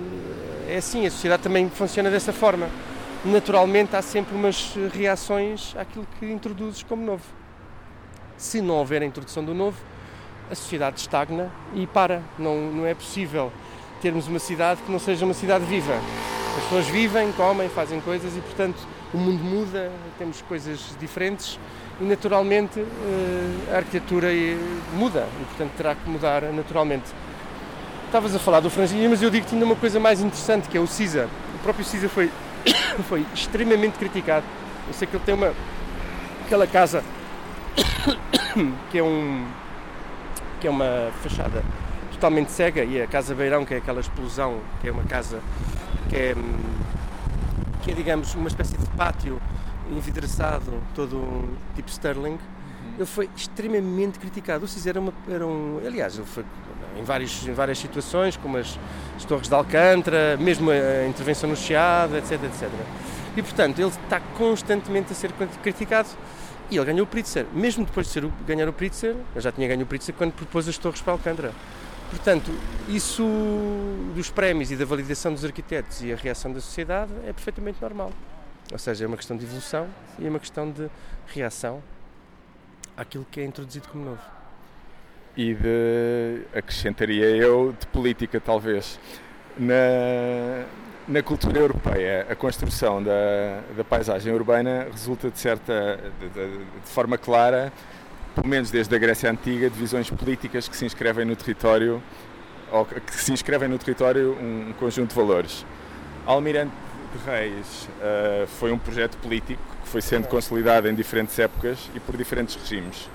é 0.70 0.78
assim, 0.78 1.08
a 1.08 1.12
sociedade 1.12 1.42
também 1.42 1.68
funciona 1.70 2.12
dessa 2.12 2.32
forma. 2.32 2.70
Naturalmente 3.26 3.96
há 3.96 4.04
sempre 4.04 4.36
umas 4.36 4.76
reações 4.94 5.76
àquilo 5.76 6.06
que 6.20 6.32
introduzes 6.32 6.84
como 6.84 7.04
novo. 7.04 7.24
Se 8.38 8.62
não 8.62 8.76
houver 8.76 9.02
a 9.02 9.06
introdução 9.06 9.44
do 9.44 9.56
novo, 9.56 9.78
a 10.52 10.54
sociedade 10.54 11.00
estagna 11.00 11.52
e 11.74 11.88
para. 11.88 12.22
Não, 12.38 12.72
não 12.72 12.86
é 12.86 12.94
possível 12.94 13.52
termos 14.02 14.28
uma 14.28 14.40
cidade 14.40 14.82
que 14.82 14.92
não 14.92 15.00
seja 15.00 15.26
uma 15.26 15.34
cidade 15.34 15.66
viva. 15.66 15.94
As 16.58 16.64
pessoas 16.64 16.88
vivem, 16.88 17.32
comem, 17.34 17.68
fazem 17.70 18.00
coisas 18.00 18.36
e, 18.36 18.40
portanto, 18.40 18.78
o 19.14 19.18
mundo 19.18 19.44
muda, 19.44 19.92
temos 20.18 20.42
coisas 20.42 20.96
diferentes 21.00 21.60
e, 22.00 22.04
naturalmente, 22.04 22.80
eh, 22.80 23.74
a 23.74 23.78
arquitetura 23.78 24.30
muda 24.94 25.28
e, 25.42 25.46
portanto, 25.46 25.72
terá 25.76 25.96
que 25.96 26.10
mudar 26.10 26.42
naturalmente. 26.54 27.06
Estavas 28.06 28.34
a 28.36 28.40
falar 28.40 28.62
do 28.62 28.70
Franzinha, 28.70 29.10
mas 29.10 29.22
eu 29.22 29.30
digo 29.30 29.46
que 29.46 29.54
ainda 29.54 29.66
uma 29.66 29.76
coisa 29.76 30.00
mais 30.00 30.22
interessante, 30.22 30.70
que 30.70 30.78
é 30.78 30.80
o 30.80 30.88
CISA. 30.88 31.28
O 31.56 31.60
próprio 31.60 31.84
CISA 31.84 32.08
foi, 32.08 32.32
foi 33.10 33.26
extremamente 33.34 33.98
criticado. 33.98 34.46
Eu 34.88 34.94
sei 34.94 35.08
que 35.08 35.16
ele 35.16 35.24
tem 35.26 35.36
uma... 35.36 35.54
aquela 36.46 36.68
casa 36.68 37.04
que 38.92 38.98
é 38.98 39.04
um 39.04 39.46
que 40.60 40.68
é 40.68 40.72
uma 40.72 41.12
fachada 41.22 41.64
totalmente 42.16 42.52
cega 42.52 42.84
e 42.84 43.02
a 43.02 43.08
Casa 43.08 43.36
Beirão, 43.36 43.66
que 43.66 43.74
é 43.74 43.78
aquela 43.78 44.00
explosão, 44.00 44.60
que 44.82 44.88
é 44.88 44.92
uma 44.92 45.04
casa 45.04 45.40
que 46.10 46.16
é, 46.16 46.36
hum, 46.36 46.64
que 47.84 47.92
é 47.92 47.94
digamos 47.94 48.34
uma 48.36 48.48
espécie 48.48 48.78
de 48.78 48.86
pátio 48.92 49.40
envidraçado, 49.92 50.82
todo 50.96 51.18
um 51.18 51.56
tipo 51.76 51.90
Sterling, 51.90 52.40
ele 52.96 53.06
foi 53.06 53.30
extremamente 53.36 54.18
criticado. 54.18 54.66
O 54.66 54.68
Cis 54.68 54.88
era, 54.88 55.00
uma, 55.00 55.14
era 55.30 55.46
um. 55.46 55.80
Aliás, 55.86 56.16
ele 56.16 56.26
foi 56.26 56.46
em, 56.98 57.04
vários, 57.04 57.46
em 57.46 57.54
várias 57.54 57.78
situações, 57.78 58.38
como 58.38 58.58
as, 58.58 58.80
as 59.16 59.26
Torres 59.26 59.48
de 59.48 59.54
Alcântara, 59.54 60.38
mesmo 60.38 60.72
a 60.72 61.08
intervenção 61.08 61.50
no 61.50 61.56
Chiado, 61.56 62.16
etc, 62.18 62.44
etc. 62.44 62.70
E 63.36 63.42
portanto, 63.42 63.80
ele 63.80 63.90
está 63.90 64.20
constantemente 64.38 65.12
a 65.12 65.16
ser 65.16 65.32
criticado. 65.62 66.08
E 66.72 66.78
ele 66.78 66.86
ganhou 66.86 67.04
o 67.04 67.08
Pritzer. 67.08 67.46
Mesmo 67.54 67.86
depois 67.86 68.08
de 68.08 68.14
ser 68.14 68.28
ganhar 68.48 68.68
o 68.68 68.74
Pritzer, 68.74 69.16
eu 69.36 69.42
já 69.42 69.52
tinha 69.52 69.68
ganho 69.68 69.84
o 69.84 69.86
Pritzer 69.86 70.16
quando 70.16 70.32
propôs 70.32 70.68
as 70.68 70.78
Torres 70.78 71.02
para 71.02 71.14
Alcântara. 71.14 71.52
Portanto, 72.16 72.50
isso 72.88 73.24
dos 74.16 74.30
prémios 74.30 74.72
e 74.72 74.78
da 74.78 74.86
validação 74.86 75.34
dos 75.34 75.44
arquitetos 75.44 76.02
e 76.02 76.14
a 76.14 76.16
reação 76.16 76.52
da 76.52 76.62
sociedade 76.62 77.12
é 77.28 77.34
perfeitamente 77.34 77.78
normal. 77.82 78.10
Ou 78.72 78.80
seja, 78.80 79.04
é 79.04 79.08
uma 79.08 79.18
questão 79.18 79.36
de 79.36 79.44
evolução 79.44 79.88
e 80.18 80.26
é 80.26 80.30
uma 80.30 80.40
questão 80.40 80.72
de 80.72 80.90
reação 81.28 81.84
àquilo 82.96 83.28
que 83.30 83.42
é 83.42 83.44
introduzido 83.44 83.90
como 83.90 84.06
novo. 84.06 84.22
E 85.36 85.54
de, 85.54 86.42
acrescentaria 86.58 87.26
eu, 87.26 87.76
de 87.78 87.86
política 87.88 88.40
talvez. 88.40 88.98
Na, 89.58 90.66
na 91.08 91.22
cultura 91.22 91.60
europeia, 91.60 92.28
a 92.30 92.36
construção 92.36 93.04
da, 93.04 93.62
da 93.76 93.84
paisagem 93.84 94.34
urbana 94.34 94.88
resulta 94.90 95.30
de 95.30 95.38
certa, 95.38 96.00
de, 96.20 96.30
de, 96.30 96.58
de 96.58 96.90
forma 96.90 97.18
clara, 97.18 97.74
pelo 98.36 98.48
menos 98.50 98.70
desde 98.70 98.94
a 98.94 99.00
Grécia 99.00 99.32
Antiga, 99.32 99.70
de 99.70 99.80
visões 99.80 100.10
políticas 100.10 100.68
que 100.68 100.76
se 100.76 100.86
inscrevem 100.86 101.26
no 101.26 101.36
território, 101.38 102.04
ou 102.70 102.86
que 102.86 103.16
se 103.16 103.32
inscrevem 103.32 103.70
no 103.70 103.78
território 103.78 104.38
um 104.40 104.74
conjunto 104.78 105.10
de 105.10 105.16
valores. 105.16 105.66
Almirante 106.26 106.74
de 107.14 107.30
Reis 107.30 107.88
uh, 107.88 108.46
foi 108.60 108.74
um 108.74 108.78
projeto 108.78 109.18
político 109.18 109.62
que 109.82 109.88
foi 109.88 110.02
sendo 110.02 110.28
consolidado 110.28 110.90
em 110.90 110.94
diferentes 110.94 111.40
épocas 111.40 111.90
e 111.96 112.00
por 112.02 112.18
diferentes 112.18 112.56
regimes. 112.56 113.10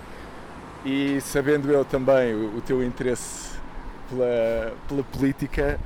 E 0.87 1.21
sabendo 1.21 1.71
eu 1.71 1.85
também 1.85 2.35
o, 2.35 2.57
o 2.57 2.61
teu 2.63 2.83
interesse 2.83 3.51
pela, 4.09 4.73
pela 4.89 5.03
política, 5.03 5.79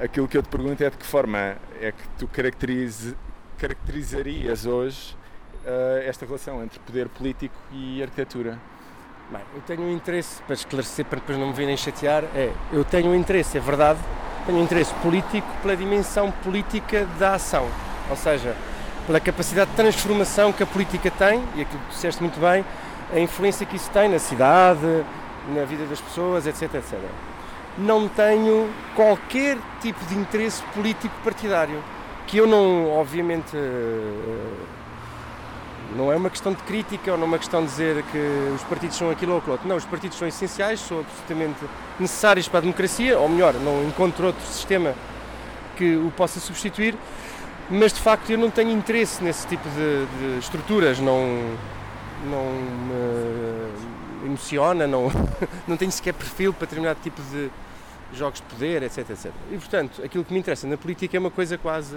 aquilo 0.00 0.26
que 0.26 0.38
eu 0.38 0.42
te 0.42 0.48
pergunto 0.48 0.82
é 0.82 0.88
de 0.88 0.96
que 0.96 1.04
forma 1.04 1.56
é 1.78 1.92
que 1.92 2.08
tu 2.18 2.26
caracterize, 2.26 3.14
caracterizarias 3.58 4.64
hoje 4.64 5.19
uh, 5.64 6.06
esta 6.06 6.24
relação 6.26 6.62
entre 6.62 6.78
poder 6.80 7.08
político 7.08 7.54
e 7.72 8.02
arquitetura? 8.02 8.58
Bem, 9.30 9.42
eu 9.54 9.62
tenho 9.62 9.82
um 9.82 9.92
interesse, 9.92 10.42
para 10.42 10.54
esclarecer, 10.54 11.04
para 11.04 11.20
depois 11.20 11.38
não 11.38 11.48
me 11.48 11.52
virem 11.52 11.76
chatear, 11.76 12.24
é, 12.34 12.52
eu 12.72 12.84
tenho 12.84 13.10
um 13.10 13.14
interesse, 13.14 13.56
é 13.56 13.60
verdade, 13.60 14.00
tenho 14.44 14.58
um 14.58 14.62
interesse 14.62 14.92
político 14.94 15.46
pela 15.62 15.76
dimensão 15.76 16.32
política 16.42 17.06
da 17.18 17.34
ação, 17.34 17.68
ou 18.08 18.16
seja, 18.16 18.56
pela 19.06 19.20
capacidade 19.20 19.70
de 19.70 19.76
transformação 19.76 20.52
que 20.52 20.62
a 20.64 20.66
política 20.66 21.10
tem, 21.12 21.44
e 21.54 21.62
aquilo 21.62 21.80
que 21.82 21.90
disseste 21.90 22.20
muito 22.20 22.40
bem, 22.40 22.64
a 23.12 23.20
influência 23.20 23.64
que 23.64 23.76
isso 23.76 23.90
tem 23.90 24.08
na 24.08 24.18
cidade, 24.18 25.04
na 25.54 25.64
vida 25.64 25.84
das 25.86 26.00
pessoas, 26.00 26.46
etc, 26.46 26.74
etc. 26.74 26.98
Não 27.78 28.08
tenho 28.08 28.68
qualquer 28.96 29.58
tipo 29.80 30.04
de 30.06 30.16
interesse 30.16 30.60
político 30.74 31.14
partidário, 31.22 31.82
que 32.26 32.36
eu 32.36 32.46
não, 32.46 32.90
obviamente, 32.90 33.56
eh, 33.56 34.79
não 35.96 36.12
é 36.12 36.16
uma 36.16 36.30
questão 36.30 36.52
de 36.52 36.62
crítica 36.62 37.12
ou 37.12 37.16
não 37.16 37.24
é 37.24 37.28
uma 37.28 37.38
questão 37.38 37.62
de 37.62 37.68
dizer 37.68 38.02
que 38.04 38.18
os 38.54 38.62
partidos 38.64 38.96
são 38.96 39.10
aquilo 39.10 39.32
ou 39.32 39.38
aquilo 39.38 39.52
outro. 39.52 39.68
Não, 39.68 39.76
os 39.76 39.84
partidos 39.84 40.18
são 40.18 40.26
essenciais, 40.26 40.80
são 40.80 41.00
absolutamente 41.00 41.58
necessários 41.98 42.48
para 42.48 42.58
a 42.58 42.62
democracia, 42.62 43.18
ou 43.18 43.28
melhor, 43.28 43.54
não 43.54 43.84
encontro 43.84 44.26
outro 44.26 44.44
sistema 44.46 44.94
que 45.76 45.96
o 45.96 46.10
possa 46.16 46.38
substituir, 46.40 46.94
mas 47.70 47.92
de 47.92 48.00
facto 48.00 48.30
eu 48.30 48.38
não 48.38 48.50
tenho 48.50 48.70
interesse 48.70 49.22
nesse 49.22 49.46
tipo 49.46 49.68
de, 49.70 50.06
de 50.06 50.38
estruturas, 50.38 50.98
não, 50.98 51.56
não 52.24 52.44
me 52.52 54.26
emociona, 54.26 54.86
não, 54.86 55.10
não 55.66 55.76
tenho 55.76 55.90
sequer 55.90 56.14
perfil 56.14 56.52
para 56.52 56.66
determinado 56.66 57.00
tipo 57.02 57.20
de 57.30 57.50
jogos 58.12 58.40
de 58.40 58.46
poder, 58.46 58.82
etc, 58.82 59.10
etc. 59.10 59.32
E 59.50 59.56
portanto, 59.56 60.02
aquilo 60.04 60.24
que 60.24 60.32
me 60.32 60.40
interessa 60.40 60.66
na 60.66 60.76
política 60.76 61.16
é 61.16 61.20
uma 61.20 61.30
coisa 61.30 61.56
quase 61.56 61.96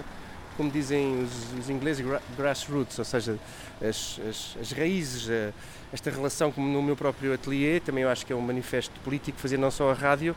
como 0.53 0.71
dizem 0.71 1.23
os, 1.23 1.53
os 1.59 1.69
ingleses, 1.69 2.05
grassroots, 2.37 2.99
ou 2.99 3.05
seja, 3.05 3.37
as, 3.81 4.19
as, 4.29 4.57
as 4.59 4.71
raízes, 4.71 5.29
a, 5.29 5.53
esta 5.91 6.09
relação 6.09 6.51
como 6.51 6.67
no 6.67 6.81
meu 6.81 6.95
próprio 6.95 7.33
ateliê, 7.33 7.79
também 7.79 8.03
eu 8.03 8.09
acho 8.09 8.25
que 8.25 8.33
é 8.33 8.35
um 8.35 8.41
manifesto 8.41 8.97
político 9.01 9.37
fazer 9.39 9.57
não 9.57 9.69
só 9.69 9.91
a 9.91 9.93
rádio, 9.93 10.35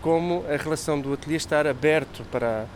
como 0.00 0.44
a 0.52 0.56
relação 0.56 1.00
do 1.00 1.12
ateliê 1.12 1.36
estar 1.36 1.66
aberto 1.66 2.24
para, 2.30 2.66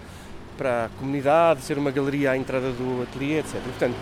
para 0.57 0.87
a 0.87 0.88
comunidade, 0.90 1.62
ser 1.62 1.79
uma 1.79 1.90
galeria 1.90 2.33
à 2.33 2.37
entrada 2.37 2.70
do 2.72 3.03
ateliê, 3.03 3.40
etc. 3.40 3.61
Portanto, 3.62 3.96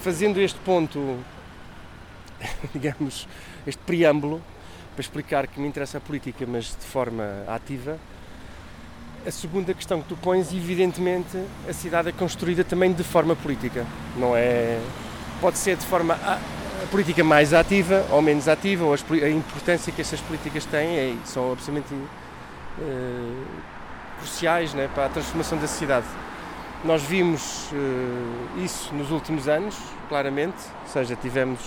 fazendo 0.00 0.40
este 0.40 0.58
ponto, 0.60 1.18
digamos, 2.72 3.26
este 3.66 3.82
preâmbulo, 3.82 4.42
para 4.94 5.00
explicar 5.00 5.46
que 5.46 5.58
me 5.58 5.66
interessa 5.66 5.98
a 5.98 6.00
política, 6.00 6.44
mas 6.46 6.76
de 6.78 6.84
forma 6.84 7.44
ativa, 7.48 7.98
a 9.26 9.30
segunda 9.30 9.72
questão 9.72 10.00
que 10.02 10.08
tu 10.08 10.16
pões, 10.16 10.52
evidentemente, 10.52 11.38
a 11.68 11.72
cidade 11.72 12.08
é 12.08 12.12
construída 12.12 12.64
também 12.64 12.92
de 12.92 13.04
forma 13.04 13.36
política. 13.36 13.86
Não 14.16 14.36
é. 14.36 14.80
Pode 15.40 15.58
ser 15.58 15.76
de 15.76 15.86
forma 15.86 16.14
a, 16.14 16.34
a 16.82 16.86
política 16.90 17.22
mais 17.22 17.52
ativa 17.54 18.04
ou 18.10 18.20
menos 18.20 18.48
ativa, 18.48 18.84
ou 18.84 18.94
a 18.94 19.28
importância 19.28 19.92
que 19.92 20.00
essas 20.00 20.20
políticas 20.20 20.64
têm 20.64 20.96
é, 20.96 21.16
são 21.24 21.52
absolutamente 21.52 21.94
uh, 21.94 23.44
cruciais 24.18 24.74
né, 24.74 24.88
para 24.94 25.06
a 25.06 25.08
transformação 25.08 25.58
da 25.58 25.66
cidade. 25.66 26.06
Nós 26.84 27.02
vimos 27.02 27.70
uh, 27.72 28.64
isso 28.64 28.92
nos 28.94 29.10
últimos 29.10 29.48
anos, 29.48 29.76
claramente, 30.08 30.58
ou 30.82 30.88
seja, 30.88 31.16
tivemos 31.16 31.60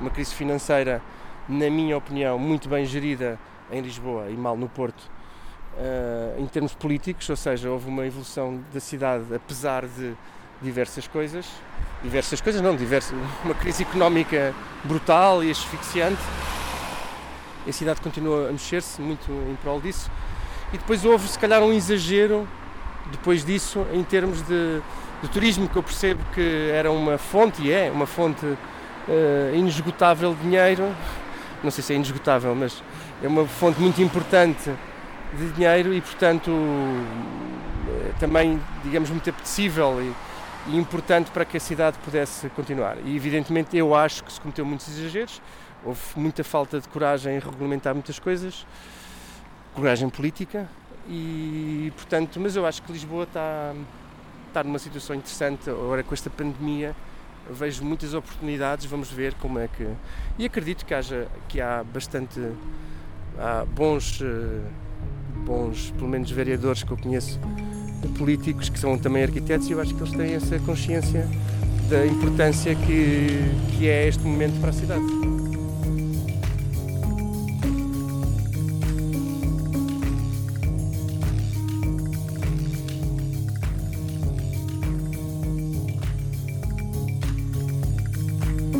uma 0.00 0.10
crise 0.10 0.34
financeira, 0.34 1.02
na 1.48 1.68
minha 1.70 1.96
opinião, 1.96 2.38
muito 2.38 2.68
bem 2.68 2.84
gerida 2.86 3.38
em 3.70 3.80
Lisboa 3.80 4.28
e 4.30 4.34
mal 4.34 4.56
no 4.56 4.68
Porto, 4.68 5.10
uh, 5.78 6.40
em 6.40 6.46
termos 6.46 6.74
políticos, 6.74 7.28
ou 7.28 7.36
seja, 7.36 7.70
houve 7.70 7.88
uma 7.88 8.06
evolução 8.06 8.60
da 8.72 8.80
cidade 8.80 9.24
apesar 9.34 9.86
de 9.86 10.14
diversas 10.62 11.06
coisas, 11.06 11.46
diversas 12.02 12.40
coisas 12.40 12.62
não, 12.62 12.76
diversas, 12.76 13.16
uma 13.44 13.54
crise 13.54 13.82
económica 13.82 14.54
brutal 14.84 15.42
e 15.42 15.50
asfixiante. 15.50 16.20
A 17.66 17.72
cidade 17.72 18.00
continua 18.00 18.48
a 18.48 18.52
mexer-se 18.52 19.00
muito 19.00 19.30
em 19.30 19.56
prol 19.62 19.80
disso. 19.80 20.10
E 20.72 20.78
depois 20.78 21.04
houve, 21.04 21.26
se 21.28 21.38
calhar, 21.38 21.62
um 21.62 21.72
exagero 21.72 22.46
depois 23.10 23.44
disso 23.44 23.86
em 23.92 24.02
termos 24.02 24.42
de, 24.42 24.80
de 25.22 25.28
turismo, 25.28 25.68
que 25.68 25.76
eu 25.76 25.82
percebo 25.82 26.22
que 26.34 26.70
era 26.72 26.90
uma 26.90 27.16
fonte, 27.16 27.62
e 27.62 27.72
é 27.72 27.90
uma 27.90 28.06
fonte 28.06 28.44
uh, 28.44 29.54
inesgotável 29.54 30.34
de 30.34 30.42
dinheiro. 30.42 30.94
Não 31.62 31.70
sei 31.70 31.82
se 31.82 31.92
é 31.94 31.96
inesgotável, 31.96 32.54
mas 32.54 32.82
é 33.22 33.28
uma 33.28 33.46
fonte 33.46 33.80
muito 33.80 34.02
importante 34.02 34.70
de 35.34 35.52
dinheiro 35.52 35.92
e, 35.92 36.00
portanto, 36.00 36.50
eh, 36.50 38.12
também, 38.18 38.60
digamos, 38.82 39.10
muito 39.10 39.28
apetecível 39.28 40.00
e, 40.00 40.70
e, 40.70 40.76
importante 40.76 41.30
para 41.30 41.44
que 41.44 41.56
a 41.56 41.60
cidade 41.60 41.98
pudesse 41.98 42.48
continuar. 42.50 42.96
E, 43.04 43.16
evidentemente, 43.16 43.76
eu 43.76 43.94
acho 43.94 44.24
que 44.24 44.32
se 44.32 44.40
cometeu 44.40 44.64
muitos 44.64 44.88
exageros, 44.88 45.42
houve 45.84 46.00
muita 46.16 46.42
falta 46.42 46.80
de 46.80 46.88
coragem 46.88 47.36
em 47.36 47.38
regulamentar 47.38 47.94
muitas 47.94 48.18
coisas, 48.18 48.66
coragem 49.74 50.08
política, 50.08 50.68
e, 51.08 51.92
portanto, 51.96 52.40
mas 52.40 52.56
eu 52.56 52.64
acho 52.64 52.82
que 52.82 52.92
Lisboa 52.92 53.24
está, 53.24 53.74
está 54.48 54.64
numa 54.64 54.78
situação 54.78 55.14
interessante 55.16 55.68
agora 55.68 56.02
com 56.02 56.14
esta 56.14 56.30
pandemia. 56.30 56.94
Vejo 57.50 57.84
muitas 57.84 58.14
oportunidades, 58.14 58.86
vamos 58.86 59.10
ver 59.10 59.34
como 59.34 59.58
é 59.58 59.68
que. 59.68 59.86
E 60.38 60.46
acredito 60.46 60.86
que, 60.86 60.94
haja, 60.94 61.28
que 61.46 61.60
há 61.60 61.84
bastante. 61.84 62.40
Há 63.36 63.66
bons 63.66 64.20
uh, 64.20 64.62
bons, 65.44 65.92
pelo 65.96 66.08
menos 66.08 66.30
vereadores 66.30 66.82
que 66.82 66.90
eu 66.90 66.96
conheço, 66.96 67.38
políticos 68.18 68.68
que 68.68 68.78
são 68.78 68.98
também 68.98 69.22
arquitetos, 69.22 69.68
e 69.68 69.72
eu 69.72 69.80
acho 69.80 69.94
que 69.94 70.02
eles 70.02 70.12
têm 70.12 70.34
essa 70.34 70.58
consciência 70.60 71.28
da 71.88 72.06
importância 72.06 72.74
que, 72.74 73.28
que 73.76 73.88
é 73.88 74.08
este 74.08 74.22
momento 74.22 74.58
para 74.60 74.70
a 74.70 74.72
cidade. 74.72 75.04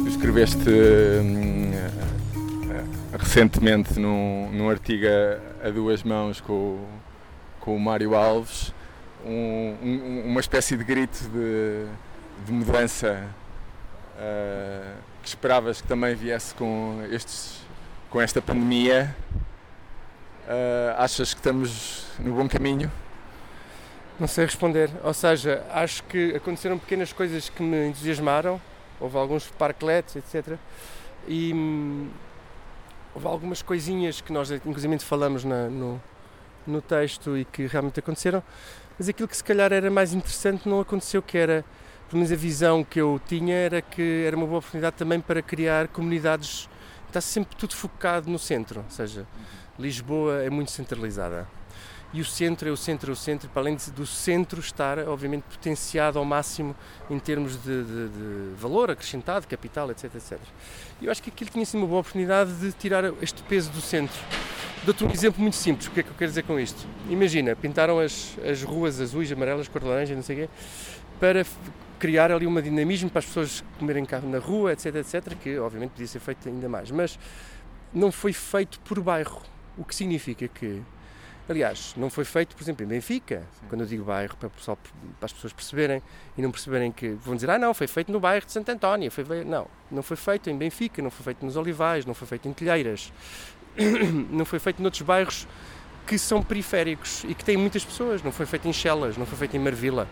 Escreveste 0.09 0.69
hum, 0.69 1.44
recentemente 3.35 3.99
num, 3.99 4.49
num 4.53 4.71
artigo 4.71 5.07
a, 5.61 5.69
duas 5.69 6.05
mãos 6.05 6.41
com, 6.41 6.87
com 7.59 7.75
o 7.75 7.81
Mário 7.81 8.15
Alves 8.15 8.73
um, 9.27 9.75
um, 9.83 10.23
uma 10.27 10.39
espécie 10.39 10.77
de 10.77 10.85
grito 10.85 11.19
de, 11.31 11.85
de 12.47 12.53
mudança 12.53 13.27
uh, 14.15 14.95
que 15.21 15.27
esperavas 15.27 15.81
que 15.81 15.89
também 15.89 16.15
viesse 16.15 16.55
com, 16.55 17.05
estes, 17.11 17.61
com 18.09 18.21
esta 18.21 18.41
pandemia. 18.41 19.17
Uh, 20.47 20.95
achas 20.97 21.35
que 21.35 21.41
estamos 21.41 22.07
no 22.21 22.35
bom 22.35 22.49
caminho? 22.49 22.93
Não 24.21 24.29
sei 24.29 24.45
responder. 24.45 24.91
Ou 25.03 25.13
seja, 25.13 25.65
acho 25.73 26.05
que 26.05 26.37
aconteceram 26.37 26.79
pequenas 26.79 27.13
coisas 27.13 27.49
que 27.49 27.63
me 27.65 27.89
entusiasmaram. 27.89 28.61
Houve 29.01 29.17
alguns 29.17 29.49
parklets, 29.49 30.15
etc. 30.15 30.57
E 31.27 31.53
hum, 31.53 32.11
houve 33.15 33.27
algumas 33.27 33.63
coisinhas 33.63 34.21
que 34.21 34.33
nós, 34.33 34.51
inclusive, 34.51 34.99
falamos 34.99 35.45
na, 35.45 35.69
no, 35.69 36.03
no 36.67 36.83
texto 36.83 37.37
e 37.37 37.45
que 37.45 37.67
realmente 37.67 38.01
aconteceram. 38.01 38.43
Mas 38.99 39.09
aquilo 39.09 39.29
que 39.29 39.37
se 39.37 39.45
calhar 39.45 39.73
era 39.73 39.91
mais 39.91 40.13
interessante 40.13 40.69
não 40.69 40.81
aconteceu, 40.81 41.23
que 41.23 41.39
era, 41.39 41.65
pelo 42.09 42.19
menos 42.19 42.33
a 42.33 42.37
visão 42.37 42.83
que 42.85 43.01
eu 43.01 43.21
tinha, 43.27 43.55
era 43.55 43.83
que 43.83 44.25
era 44.27 44.37
uma 44.37 44.47
boa 44.47 44.59
oportunidade 44.59 44.97
também 44.97 45.21
para 45.21 45.43
criar 45.43 45.89
comunidades. 45.89 46.69
Está 47.09 47.21
sempre 47.21 47.57
tudo 47.57 47.75
focado 47.75 48.29
no 48.29 48.39
centro, 48.39 48.81
ou 48.81 48.91
seja, 48.91 49.27
Lisboa 49.79 50.43
é 50.43 50.51
muito 50.51 50.71
centralizada. 50.71 51.47
E 52.13 52.21
o 52.21 52.25
centro 52.25 52.69
é 52.69 52.73
o 52.73 52.77
centro, 52.77 53.11
é 53.11 53.13
o 53.13 53.17
centro, 53.17 53.49
para 53.49 53.63
além 53.63 53.77
do 53.95 54.07
centro 54.07 54.61
estar, 54.61 54.99
obviamente, 55.01 55.43
potenciado 55.43 56.19
ao 56.19 56.25
máximo 56.25 56.75
em 57.11 57.19
termos 57.19 57.57
de, 57.57 57.83
de, 57.83 58.09
de 58.09 58.55
valor 58.57 58.91
acrescentado, 58.91 59.47
capital, 59.49 59.91
etc, 59.91 60.15
etc. 60.15 60.39
E 61.01 61.07
eu 61.07 61.11
acho 61.11 61.23
que 61.23 61.31
aquilo 61.31 61.51
tinha 61.51 61.65
sido 61.67 61.79
uma 61.79 61.89
boa 61.89 62.01
oportunidade 62.01 62.55
de 62.55 62.71
tirar 62.73 63.05
este 63.21 63.43
peso 63.45 63.71
do 63.71 63.81
centro. 63.81 64.17
Dou-te 64.85 65.03
um 65.03 65.11
exemplo 65.11 65.41
muito 65.41 65.57
simples. 65.57 65.89
O 65.89 65.91
que 65.91 66.01
é 66.01 66.03
que 66.03 66.11
eu 66.11 66.15
quero 66.15 66.31
dizer 66.31 66.43
com 66.43 66.61
isto? 66.61 66.87
Imagina, 67.09 67.57
pintaram 67.57 67.99
as, 67.99 68.37
as 68.49 68.63
ruas 68.63 69.01
azuis, 69.01 69.33
amarelas, 69.33 69.67
cor 69.67 69.81
de 69.81 69.89
laranja, 69.89 70.15
não 70.15 70.23
sei 70.23 70.37
o 70.37 70.39
quê, 70.41 70.55
para 71.19 71.45
criar 71.99 72.31
ali 72.31 72.47
um 72.47 72.61
dinamismo 72.61 73.09
para 73.09 73.21
as 73.21 73.25
pessoas 73.25 73.65
comerem 73.79 74.05
carro 74.05 74.29
na 74.29 74.39
rua, 74.39 74.73
etc, 74.73 74.97
etc, 74.97 75.35
que 75.43 75.59
obviamente 75.59 75.93
podia 75.93 76.07
ser 76.07 76.21
feito 76.21 76.47
ainda 76.49 76.69
mais. 76.69 76.91
Mas 76.91 77.19
não 77.95 78.13
foi 78.13 78.33
feito 78.33 78.79
por 78.81 79.01
bairro. 79.01 79.41
O 79.79 79.85
que 79.85 79.95
significa 79.95 80.47
que 80.47 80.83
Aliás, 81.49 81.95
não 81.97 82.09
foi 82.09 82.25
feito, 82.25 82.57
por 82.57 82.63
exemplo, 82.63 82.85
em 82.85 82.89
Benfica, 82.89 83.43
Sim. 83.61 83.67
quando 83.69 83.83
eu 83.83 83.87
digo 83.87 84.05
bairro, 84.05 84.35
para, 84.37 84.49
pessoal, 84.49 84.79
para, 85.21 85.27
as 85.27 85.33
pessoas 85.33 85.53
perceberem 85.53 86.03
e 86.39 86.43
não 86.43 86.51
perceberem 86.51 86.91
que 86.91 87.11
vão 87.11 87.35
dizer, 87.35 87.51
ah, 87.51 87.59
não, 87.59 87.75
foi 87.75 87.87
feito 87.87 88.11
no 88.11 88.19
bairro 88.19 88.47
de 88.47 88.53
Santo 88.53 88.71
António. 88.71 89.11
Foi, 89.11 89.25
não, 89.45 89.67
não 89.91 90.03
foi 90.03 90.17
feito 90.17 90.49
em 90.49 90.57
Benfica, 90.57 91.03
não 91.03 91.11
foi 91.11 91.25
feito 91.25 91.45
nos 91.45 91.57
Olivais, 91.57 92.07
não 92.07 92.15
foi 92.15 92.27
feito 92.27 92.49
em 92.49 92.53
Telheiras, 92.53 93.13
não 94.31 94.47
foi 94.47 94.59
feito 94.59 94.81
noutros 94.81 95.03
bairros 95.03 95.47
que 96.07 96.19
são 96.19 96.43
periféricos 96.43 97.25
e 97.25 97.35
que 97.35 97.45
têm 97.45 97.57
muitas 97.57 97.85
pessoas, 97.85 98.23
não 98.23 98.33
foi 98.33 98.47
feito 98.47 98.67
em 98.69 98.73
Chelas, 98.73 99.17
não 99.17 99.27
foi 99.27 99.39
feito 99.39 99.57
em 99.57 99.61
Marvila. 99.61 100.09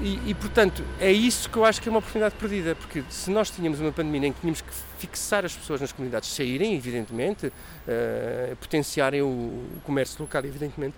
E, 0.00 0.30
e, 0.30 0.34
portanto, 0.34 0.82
é 1.00 1.10
isso 1.10 1.48
que 1.48 1.56
eu 1.56 1.64
acho 1.64 1.80
que 1.80 1.88
é 1.88 1.90
uma 1.90 1.98
oportunidade 1.98 2.34
perdida, 2.34 2.74
porque 2.74 3.04
se 3.08 3.30
nós 3.30 3.50
tínhamos 3.50 3.80
uma 3.80 3.92
pandemia 3.92 4.28
em 4.28 4.32
que 4.32 4.40
tínhamos 4.40 4.60
que 4.60 4.72
fixar 4.98 5.44
as 5.44 5.54
pessoas 5.54 5.80
nas 5.80 5.92
comunidades, 5.92 6.30
saírem, 6.30 6.74
evidentemente, 6.74 7.46
uh, 7.46 8.56
potenciarem 8.56 9.22
o, 9.22 9.26
o, 9.26 9.80
comércio 9.84 10.20
local, 10.20 10.44
evidentemente, 10.44 10.96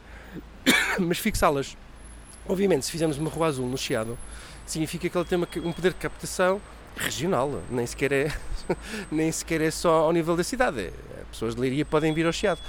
mas 0.98 1.18
fixá-las. 1.18 1.76
Obviamente, 2.48 2.86
se 2.86 2.92
fizermos 2.92 3.18
uma 3.18 3.28
rua 3.28 3.48
azul 3.48 3.68
no 3.68 3.76
Chiado, 3.76 4.16
significa 4.66 5.08
que 5.08 5.16
ela 5.16 5.26
tem 5.26 5.36
uma, 5.36 5.48
um 5.64 5.72
poder 5.72 5.90
de 5.90 5.98
captação 5.98 6.60
regional, 6.96 7.62
nem 7.70 7.86
sequer 7.86 8.12
é, 8.12 8.32
nem 9.12 9.30
sequer 9.30 9.60
é 9.60 9.70
só 9.70 10.04
ao 10.04 10.12
nível 10.12 10.36
da 10.36 10.44
cidade. 10.44 10.80
É, 10.80 10.92
pessoas 11.30 11.54
de 11.54 11.60
Leiria 11.60 11.84
podem 11.84 12.14
vir 12.14 12.26
ao 12.26 12.32
Chiado. 12.32 12.60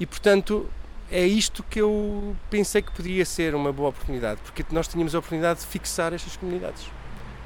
E, 0.00 0.06
portanto, 0.06 0.68
é 1.14 1.24
isto 1.24 1.62
que 1.62 1.80
eu 1.80 2.34
pensei 2.50 2.82
que 2.82 2.90
poderia 2.90 3.24
ser 3.24 3.54
uma 3.54 3.72
boa 3.72 3.90
oportunidade, 3.90 4.40
porque 4.42 4.64
nós 4.72 4.88
tínhamos 4.88 5.14
a 5.14 5.20
oportunidade 5.20 5.60
de 5.60 5.66
fixar 5.66 6.12
estas 6.12 6.36
comunidades 6.36 6.90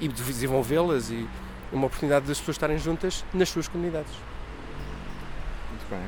e 0.01 0.09
de 0.09 0.23
desenvolvê-las 0.23 1.11
e 1.11 1.29
uma 1.71 1.85
oportunidade 1.85 2.25
das 2.25 2.39
pessoas 2.39 2.55
estarem 2.55 2.79
juntas 2.79 3.27
nas 3.35 3.51
suas 3.51 3.69
comunidades. 3.69 4.11
Muito 5.69 5.91
bem. 5.91 6.01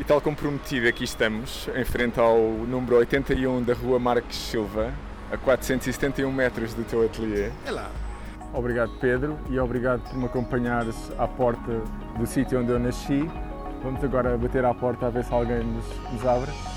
E 0.00 0.04
tal 0.04 0.22
como 0.22 0.34
prometido, 0.34 0.88
aqui 0.88 1.04
estamos, 1.04 1.68
em 1.76 1.84
frente 1.84 2.18
ao 2.18 2.38
número 2.38 2.96
81 2.96 3.62
da 3.62 3.74
Rua 3.74 3.98
Marques 3.98 4.38
Silva, 4.38 4.90
a 5.30 5.36
471 5.36 6.32
metros 6.32 6.72
do 6.72 6.82
teu 6.84 7.04
ateliê. 7.04 7.50
É 7.66 7.70
lá. 7.70 7.90
Obrigado, 8.54 8.90
Pedro, 8.98 9.38
e 9.50 9.58
obrigado 9.58 10.00
por 10.08 10.16
me 10.16 10.24
acompanhares 10.24 10.96
à 11.18 11.28
porta 11.28 11.82
do 12.18 12.26
sítio 12.26 12.58
onde 12.58 12.70
eu 12.70 12.78
nasci 12.78 13.28
Vamos 13.84 14.02
agora 14.02 14.34
bater 14.38 14.64
à 14.64 14.72
porta 14.72 15.08
a 15.08 15.10
ver 15.10 15.24
se 15.24 15.34
alguém 15.34 15.62
nos, 15.62 15.84
nos 16.10 16.26
abre. 16.26 16.73